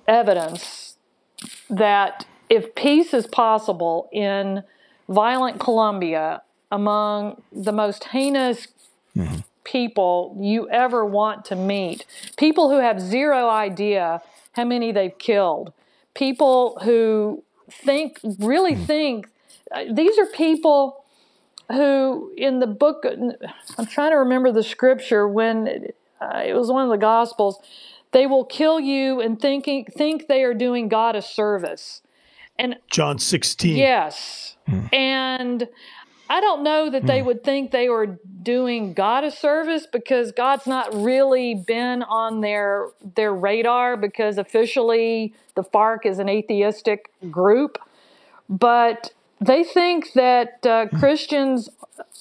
evidence 0.06 0.96
that 1.68 2.26
if 2.48 2.74
peace 2.74 3.12
is 3.12 3.26
possible 3.26 4.09
in 4.12 4.62
violent 5.09 5.61
Colombia 5.61 6.42
among 6.70 7.42
the 7.52 7.72
most 7.72 8.04
heinous 8.04 8.68
mm-hmm. 9.16 9.40
people 9.64 10.37
you 10.40 10.68
ever 10.70 11.04
want 11.04 11.44
to 11.46 11.56
meet, 11.56 12.04
people 12.37 12.70
who 12.70 12.78
have 12.78 13.00
zero 13.00 13.48
idea 13.48 14.20
how 14.52 14.64
many 14.64 14.92
they've 14.92 15.18
killed, 15.18 15.72
people 16.14 16.78
who 16.82 17.42
think, 17.70 18.18
really 18.38 18.74
mm-hmm. 18.74 18.85
think, 18.85 19.28
uh, 19.72 19.85
these 19.92 20.18
are 20.18 20.26
people 20.26 21.04
who 21.70 22.32
in 22.37 22.61
the 22.61 22.66
book, 22.66 23.04
I'm 23.76 23.87
trying 23.87 24.12
to 24.12 24.18
remember 24.18 24.52
the 24.52 24.62
scripture 24.62 25.26
when 25.26 25.88
uh, 26.20 26.42
it 26.44 26.54
was 26.54 26.70
one 26.70 26.85
of 26.85 26.90
the 26.90 26.98
Gospels. 26.98 27.59
They 28.12 28.26
will 28.26 28.44
kill 28.44 28.78
you 28.78 29.20
and 29.20 29.40
thinking 29.40 29.85
think 29.85 30.28
they 30.28 30.42
are 30.44 30.54
doing 30.54 30.88
God 30.88 31.16
a 31.16 31.22
service. 31.22 32.02
And 32.59 32.77
John 32.90 33.19
16. 33.19 33.77
Yes. 33.77 34.57
Hmm. 34.66 34.87
And 34.92 35.69
I 36.29 36.40
don't 36.40 36.62
know 36.62 36.90
that 36.90 37.07
they 37.07 37.21
hmm. 37.21 37.27
would 37.27 37.45
think 37.45 37.71
they 37.71 37.88
were 37.88 38.19
doing 38.42 38.95
God 38.95 39.25
a 39.25 39.31
service 39.31 39.87
because 39.90 40.33
God's 40.33 40.66
not 40.66 40.95
really 40.95 41.55
been 41.55 42.03
on 42.03 42.40
their 42.40 42.88
their 43.14 43.33
radar 43.33 43.97
because 43.97 44.38
officially 44.38 45.35
the 45.55 45.62
FARC 45.62 46.05
is 46.05 46.19
an 46.19 46.29
atheistic 46.29 47.11
group, 47.31 47.79
but 48.49 49.12
they 49.40 49.62
think 49.62 50.12
that 50.14 50.64
uh, 50.66 50.87
hmm. 50.87 50.99
Christians 50.99 51.69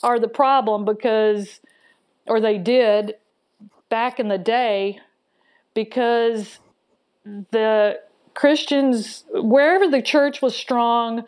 are 0.04 0.20
the 0.20 0.28
problem 0.28 0.86
because, 0.86 1.60
or 2.28 2.40
they 2.40 2.58
did 2.58 3.16
back 3.90 4.20
in 4.20 4.28
the 4.28 4.38
day, 4.38 5.00
because 5.74 6.60
the 7.52 8.00
Christians, 8.36 9.24
wherever 9.32 9.88
the 9.88 10.02
church 10.02 10.42
was 10.42 10.56
strong, 10.56 11.24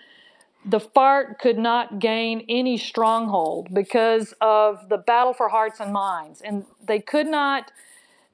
the 0.66 0.80
FARC 0.80 1.40
could 1.40 1.58
not 1.58 2.00
gain 2.00 2.46
any 2.50 2.78
stronghold 2.78 3.74
because 3.74 4.34
of 4.42 4.90
the 4.90 4.98
battle 4.98 5.34
for 5.34 5.48
hearts 5.48 5.80
and 5.80 5.94
minds, 5.94 6.42
and 6.42 6.66
they 6.86 7.00
could 7.00 7.28
not, 7.28 7.72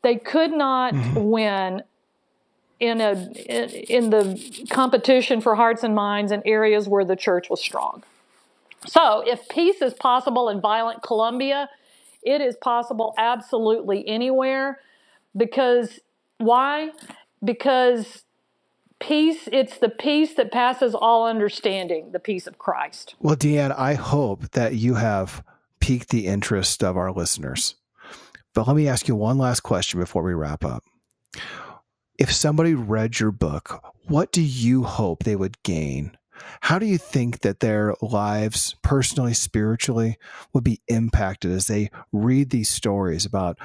they 0.01 0.15
could 0.15 0.51
not 0.51 0.93
mm-hmm. 0.93 1.23
win 1.23 1.83
in 2.79 2.99
a 2.99 3.13
in 3.87 4.09
the 4.09 4.65
competition 4.71 5.39
for 5.39 5.55
hearts 5.55 5.83
and 5.83 5.93
minds 5.93 6.31
in 6.31 6.41
areas 6.43 6.89
where 6.89 7.05
the 7.05 7.15
church 7.15 7.49
was 7.49 7.61
strong. 7.61 8.03
So, 8.87 9.23
if 9.25 9.47
peace 9.47 9.81
is 9.81 9.93
possible 9.93 10.49
in 10.49 10.59
violent 10.59 11.03
Colombia, 11.03 11.69
it 12.23 12.41
is 12.41 12.57
possible 12.57 13.13
absolutely 13.17 14.05
anywhere 14.07 14.79
because 15.37 15.99
why? 16.39 16.91
Because 17.43 18.23
peace 19.03 19.49
it's 19.51 19.79
the 19.79 19.89
peace 19.89 20.35
that 20.35 20.51
passes 20.51 20.95
all 20.95 21.27
understanding 21.27 22.11
the 22.11 22.19
peace 22.19 22.47
of 22.47 22.57
christ. 22.57 23.15
Well 23.19 23.35
deann 23.35 23.77
i 23.77 23.95
hope 23.95 24.51
that 24.51 24.75
you 24.75 24.95
have 24.95 25.43
piqued 25.79 26.09
the 26.09 26.27
interest 26.27 26.83
of 26.83 26.95
our 26.95 27.11
listeners. 27.11 27.75
But 28.53 28.67
let 28.67 28.75
me 28.77 28.87
ask 28.87 29.07
you 29.07 29.15
one 29.15 29.37
last 29.37 29.59
question 29.61 29.99
before 29.99 30.23
we 30.23 30.33
wrap 30.33 30.63
up. 30.63 30.83
If 32.17 32.31
somebody 32.31 32.73
read 32.73 33.19
your 33.19 33.31
book 33.31 33.83
what 34.07 34.31
do 34.31 34.41
you 34.41 34.83
hope 34.83 35.23
they 35.23 35.35
would 35.35 35.61
gain? 35.63 36.17
How 36.61 36.79
do 36.79 36.85
you 36.85 36.97
think 36.97 37.39
that 37.39 37.59
their 37.59 37.95
lives, 38.01 38.75
personally, 38.81 39.33
spiritually, 39.33 40.17
would 40.53 40.63
be 40.63 40.81
impacted 40.87 41.51
as 41.51 41.67
they 41.67 41.89
read 42.11 42.49
these 42.49 42.69
stories 42.69 43.25
about 43.25 43.57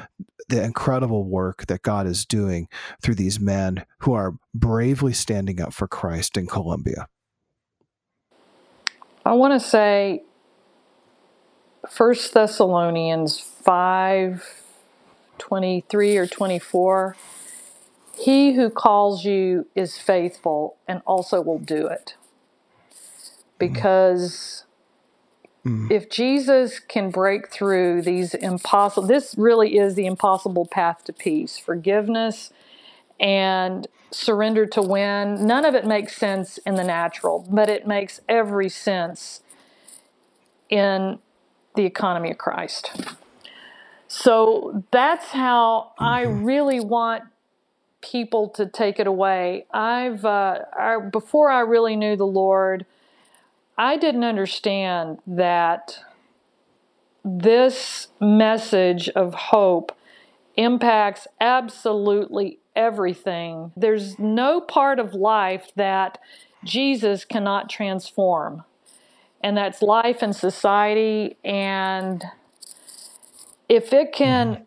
the 0.49 0.63
incredible 0.63 1.25
work 1.25 1.67
that 1.67 1.83
God 1.83 2.07
is 2.07 2.25
doing 2.25 2.69
through 3.03 3.17
these 3.17 3.39
men 3.39 3.85
who 4.01 4.15
are 4.15 4.35
bravely 4.55 5.13
standing 5.13 5.61
up 5.61 5.73
for 5.73 5.87
Christ 5.87 6.37
in 6.37 6.47
Colombia? 6.47 7.09
I 9.25 9.33
want 9.33 9.61
to 9.61 9.67
say 9.67 10.23
First 11.89 12.35
Thessalonians 12.35 13.41
5 13.41 14.63
23 15.39 16.17
or 16.17 16.27
24 16.27 17.17
He 18.19 18.55
who 18.55 18.71
calls 18.71 19.25
you 19.25 19.67
is 19.75 19.99
faithful 19.99 20.77
and 20.87 21.03
also 21.07 21.41
will 21.41 21.59
do 21.59 21.87
it. 21.87 22.15
Mm-hmm. 23.61 23.75
Because 23.75 24.65
mm. 25.69 25.91
if 25.91 26.11
Jesus 26.11 26.79
can 26.79 27.11
break 27.11 27.51
through 27.51 28.03
these 28.03 28.35
impossible, 28.35 29.07
this 29.07 29.35
really 29.37 29.77
is 29.79 29.95
the 29.95 30.07
impossible 30.07 30.67
path 30.67 31.05
to 31.05 31.13
peace 31.13 31.59
forgiveness 31.59 32.53
and 33.21 33.87
surrender 34.11 34.67
to 34.67 34.83
win. 34.83 35.47
None 35.47 35.65
of 35.65 35.75
it 35.75 35.87
makes 35.87 36.17
sense 36.17 36.59
in 36.59 36.77
the 36.77 36.85
natural, 36.85 37.47
but 37.51 37.69
it 37.69 37.87
makes 37.87 38.21
every 38.29 38.69
sense 38.69 39.43
in 40.69 41.19
the 41.75 41.85
economy 41.85 42.31
of 42.31 42.39
Christ. 42.39 42.91
So 44.09 44.85
that's 44.91 45.27
how 45.27 45.93
I 45.99 46.25
mm-hmm. 46.25 46.45
really 46.45 46.81
want 46.81 47.25
people 48.01 48.49
to 48.51 48.67
take 48.67 48.99
it 48.99 49.07
away. 49.07 49.67
I've 49.73 50.25
uh, 50.25 50.61
I, 50.79 50.99
before 50.99 51.51
I 51.51 51.61
really 51.61 51.97
knew 51.97 52.17
the 52.17 52.27
Lord, 52.27 52.87
I 53.79 53.97
didn't 53.97 54.25
understand 54.25 55.21
that 55.25 56.01
this 57.25 58.09
message 58.21 59.09
of 59.11 59.35
hope 59.35 59.93
impacts 60.57 61.29
absolutely 61.41 62.59
everything. 62.75 63.71
There's 63.77 64.19
no 64.19 64.61
part 64.61 64.99
of 64.99 65.15
life 65.15 65.71
that 65.77 66.19
Jesus 66.65 67.25
cannot 67.25 67.71
transform, 67.71 68.65
and 69.41 69.57
that's 69.57 69.81
life 69.81 70.23
and 70.23 70.35
society. 70.35 71.37
And 71.45 72.25
if 73.69 73.93
it 73.93 74.13
can, 74.13 74.55
mm-hmm. 74.55 74.63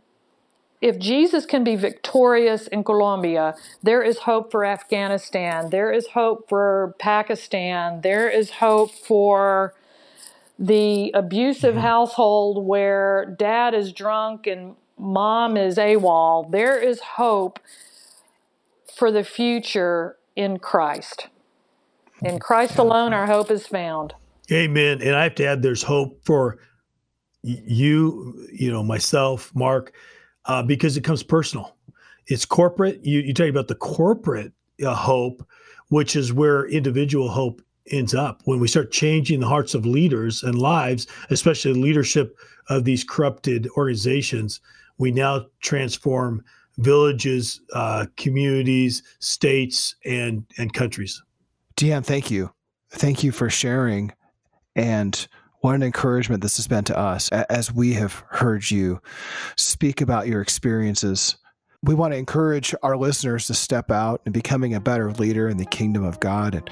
If 0.82 0.98
Jesus 0.98 1.46
can 1.46 1.64
be 1.64 1.76
victorious 1.76 2.68
in 2.68 2.84
Colombia, 2.84 3.56
there 3.84 4.02
is 4.02 4.20
hope 4.20 4.52
for 4.52 4.66
Afghanistan, 4.66 5.70
there 5.70 5.92
is 5.92 6.08
hope 6.08 6.50
for 6.50 6.96
Pakistan, 7.00 8.02
there 8.02 8.28
is 8.28 8.50
hope 8.50 8.92
for 8.92 9.76
the 10.58 11.12
abusive 11.14 11.76
mm-hmm. 11.76 11.84
household 11.84 12.66
where 12.66 13.36
dad 13.38 13.74
is 13.74 13.94
drunk 13.94 14.48
and 14.48 14.76
mom 14.98 15.58
is 15.58 15.78
AWOL. 15.78 16.52
There 16.52 16.78
is 16.78 17.00
hope 17.00 17.60
for 18.96 19.12
the 19.12 19.24
future 19.24 20.18
in 20.36 20.60
Christ. 20.60 21.28
In 22.22 22.38
Christ 22.38 22.78
alone, 22.78 23.14
our 23.14 23.26
hope 23.26 23.50
is 23.50 23.66
found. 23.66 24.14
Amen. 24.52 25.02
And 25.02 25.16
I 25.16 25.24
have 25.24 25.36
to 25.36 25.46
add, 25.46 25.64
there's 25.64 25.82
hope 25.82 26.24
for 26.24 26.60
you, 27.42 28.48
you 28.54 28.72
know, 28.72 28.84
myself, 28.84 29.52
Mark, 29.56 29.94
uh, 30.46 30.64
because 30.64 30.98
it 30.98 31.04
comes 31.04 31.24
personal. 31.24 31.76
It's 32.28 32.46
corporate. 32.46 33.04
You 33.04 33.20
you 33.20 33.34
talk 33.34 33.50
about 33.50 33.68
the 33.68 33.76
corporate 33.76 34.54
uh, 34.86 34.94
hope, 34.94 35.46
which 35.90 36.16
is 36.16 36.34
where 36.34 36.68
individual 36.68 37.30
hope 37.30 37.62
ends 37.88 38.14
up 38.14 38.42
when 38.46 38.60
we 38.60 38.68
start 38.68 38.92
changing 38.92 39.40
the 39.40 39.48
hearts 39.48 39.74
of 39.74 39.86
leaders 39.86 40.44
and 40.44 40.58
lives, 40.58 41.08
especially 41.30 41.74
the 41.74 41.80
leadership 41.80 42.38
of 42.70 42.86
these 42.86 43.04
corrupted 43.04 43.68
organizations. 43.76 44.62
We 44.98 45.12
now 45.12 45.48
transform 45.62 46.44
villages, 46.78 47.60
uh, 47.74 48.06
communities, 48.18 49.04
states, 49.20 49.96
and 50.06 50.46
and 50.58 50.74
countries. 50.74 51.22
Deann, 51.76 52.06
thank 52.06 52.30
you, 52.30 52.52
thank 52.92 53.24
you 53.24 53.32
for 53.32 53.50
sharing, 53.50 54.14
and 54.76 55.28
what 55.62 55.76
an 55.76 55.84
encouragement 55.84 56.42
this 56.42 56.58
has 56.58 56.68
been 56.68 56.84
to 56.86 56.98
us 56.98 57.30
as 57.30 57.72
we 57.72 57.94
have 57.94 58.24
heard 58.30 58.70
you 58.70 59.00
speak 59.56 60.02
about 60.02 60.28
your 60.28 60.42
experiences. 60.42 61.38
We 61.84 61.96
want 61.96 62.14
to 62.14 62.18
encourage 62.18 62.76
our 62.84 62.98
listeners 62.98 63.48
to 63.48 63.54
step 63.54 63.90
out 63.90 64.22
and 64.26 64.34
becoming 64.34 64.74
a 64.74 64.80
better 64.80 65.12
leader 65.14 65.50
in 65.50 65.58
the 65.58 65.66
kingdom 65.66 66.04
of 66.04 66.20
God. 66.20 66.56
And 66.56 66.70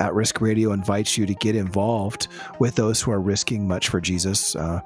At 0.00 0.14
Risk 0.14 0.40
Radio 0.40 0.72
invites 0.72 1.16
you 1.16 1.26
to 1.26 1.34
get 1.34 1.54
involved 1.54 2.28
with 2.58 2.74
those 2.74 3.00
who 3.00 3.10
are 3.10 3.20
risking 3.20 3.68
much 3.68 3.88
for 3.88 4.00
Jesus, 4.00 4.56
uh, 4.56 4.80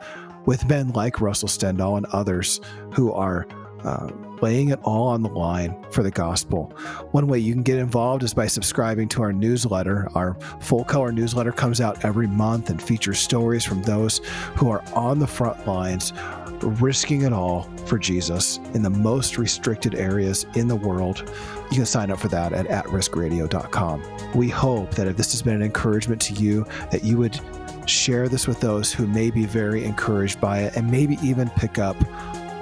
with 0.47 0.69
men 0.69 0.91
like 0.91 1.21
Russell 1.21 1.49
Stendal 1.49 1.97
and 1.97 2.07
others 2.07 2.61
who 2.93 3.13
are 3.13 3.47
uh, 3.85 4.09
laying 4.41 4.71
it 4.71 4.81
all 4.83 5.09
on 5.09 5.23
the 5.23 5.29
line 5.29 5.77
for 5.91 6.03
the 6.03 6.11
gospel. 6.11 6.73
One 7.13 7.27
way 7.27 7.39
you 7.39 7.53
can 7.53 7.63
get 7.63 7.79
involved 7.79 8.23
is 8.23 8.35
by 8.35 8.47
subscribing 8.47 9.09
to 9.11 9.23
our 9.23 9.33
newsletter. 9.33 10.09
Our 10.15 10.35
full 10.61 10.85
color 10.85 11.13
newsletter 11.13 11.53
comes 11.53 11.81
out 11.81 12.05
every 12.05 12.27
month 12.27 12.71
and 12.71 12.83
features 12.83 13.19
stories 13.19 13.65
from 13.65 13.83
those 13.83 14.19
who 14.57 14.71
are 14.71 14.85
on 14.95 15.19
the 15.19 15.27
front 15.27 15.67
lines, 15.67 16.13
risking 16.63 17.23
it 17.23 17.33
all 17.33 17.63
for 17.87 17.99
Jesus 17.99 18.59
in 18.75 18.83
the 18.83 18.91
most 18.91 19.39
restricted 19.39 19.95
areas 19.95 20.47
in 20.55 20.69
the 20.69 20.77
world. 20.77 21.31
You 21.71 21.77
can 21.77 21.87
sign 21.87 22.11
up 22.11 22.19
for 22.19 22.29
that 22.29 22.53
at 22.53 22.67
atriskradio.com. 22.67 24.03
We 24.35 24.49
hope 24.49 24.91
that 24.93 25.07
if 25.07 25.17
this 25.17 25.33
has 25.33 25.43
been 25.43 25.55
an 25.55 25.63
encouragement 25.63 26.21
to 26.23 26.35
you, 26.35 26.67
that 26.91 27.05
you 27.05 27.19
would 27.19 27.41
share 27.87 28.29
this 28.29 28.47
with 28.47 28.61
those 28.61 28.93
who 28.93 29.07
may 29.07 29.31
be 29.31 29.45
very 29.45 29.85
encouraged 29.85 30.41
by 30.41 30.61
it 30.61 30.77
and 30.77 30.91
maybe 30.91 31.19
even 31.23 31.51
pick 31.51 31.79
up 31.79 31.97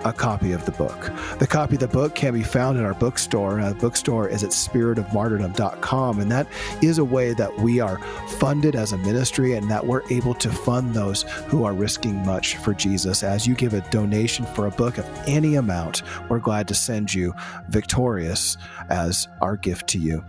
a 0.04 0.12
copy 0.12 0.52
of 0.52 0.64
the 0.64 0.72
book. 0.72 1.10
The 1.38 1.46
copy 1.46 1.74
of 1.74 1.80
the 1.80 1.88
book 1.88 2.14
can 2.14 2.34
be 2.34 2.42
found 2.42 2.78
in 2.78 2.84
our 2.84 2.94
bookstore. 2.94 3.60
Uh, 3.60 3.70
the 3.70 3.74
bookstore 3.74 4.28
is 4.28 4.42
at 4.42 4.50
spiritofmartyrdom.com, 4.50 6.20
and 6.20 6.30
that 6.30 6.46
is 6.82 6.98
a 6.98 7.04
way 7.04 7.34
that 7.34 7.56
we 7.58 7.80
are 7.80 7.98
funded 8.38 8.74
as 8.74 8.92
a 8.92 8.98
ministry 8.98 9.54
and 9.54 9.70
that 9.70 9.86
we're 9.86 10.02
able 10.10 10.34
to 10.34 10.50
fund 10.50 10.94
those 10.94 11.22
who 11.46 11.64
are 11.64 11.72
risking 11.72 12.16
much 12.24 12.56
for 12.56 12.74
Jesus. 12.74 13.22
As 13.22 13.46
you 13.46 13.54
give 13.54 13.74
a 13.74 13.80
donation 13.90 14.44
for 14.46 14.66
a 14.66 14.70
book 14.70 14.98
of 14.98 15.08
any 15.26 15.56
amount, 15.56 16.02
we're 16.28 16.38
glad 16.38 16.68
to 16.68 16.74
send 16.74 17.12
you 17.12 17.34
Victorious 17.68 18.56
as 18.88 19.28
our 19.40 19.56
gift 19.56 19.86
to 19.88 19.98
you. 19.98 20.24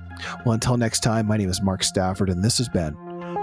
Well, 0.45 0.53
until 0.53 0.77
next 0.77 1.01
time, 1.01 1.27
my 1.27 1.37
name 1.37 1.49
is 1.49 1.61
Mark 1.61 1.83
Stafford, 1.83 2.29
and 2.29 2.43
this 2.43 2.57
has 2.57 2.69
been 2.69 2.95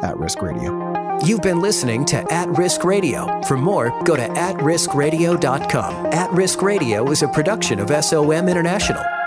At 0.03 0.17
Risk 0.17 0.41
Radio. 0.43 0.90
You've 1.23 1.43
been 1.43 1.61
listening 1.61 2.07
to 2.07 2.33
At 2.33 2.49
Risk 2.49 2.83
Radio. 2.83 3.43
For 3.43 3.59
more, 3.59 3.91
go 4.05 4.17
to 4.17 4.27
atriskradio.com. 4.27 6.07
At 6.07 6.33
Risk 6.33 6.63
Radio 6.63 7.11
is 7.11 7.23
a 7.23 7.29
production 7.29 7.79
of 7.79 8.05
SOM 8.05 8.49
International. 8.49 9.20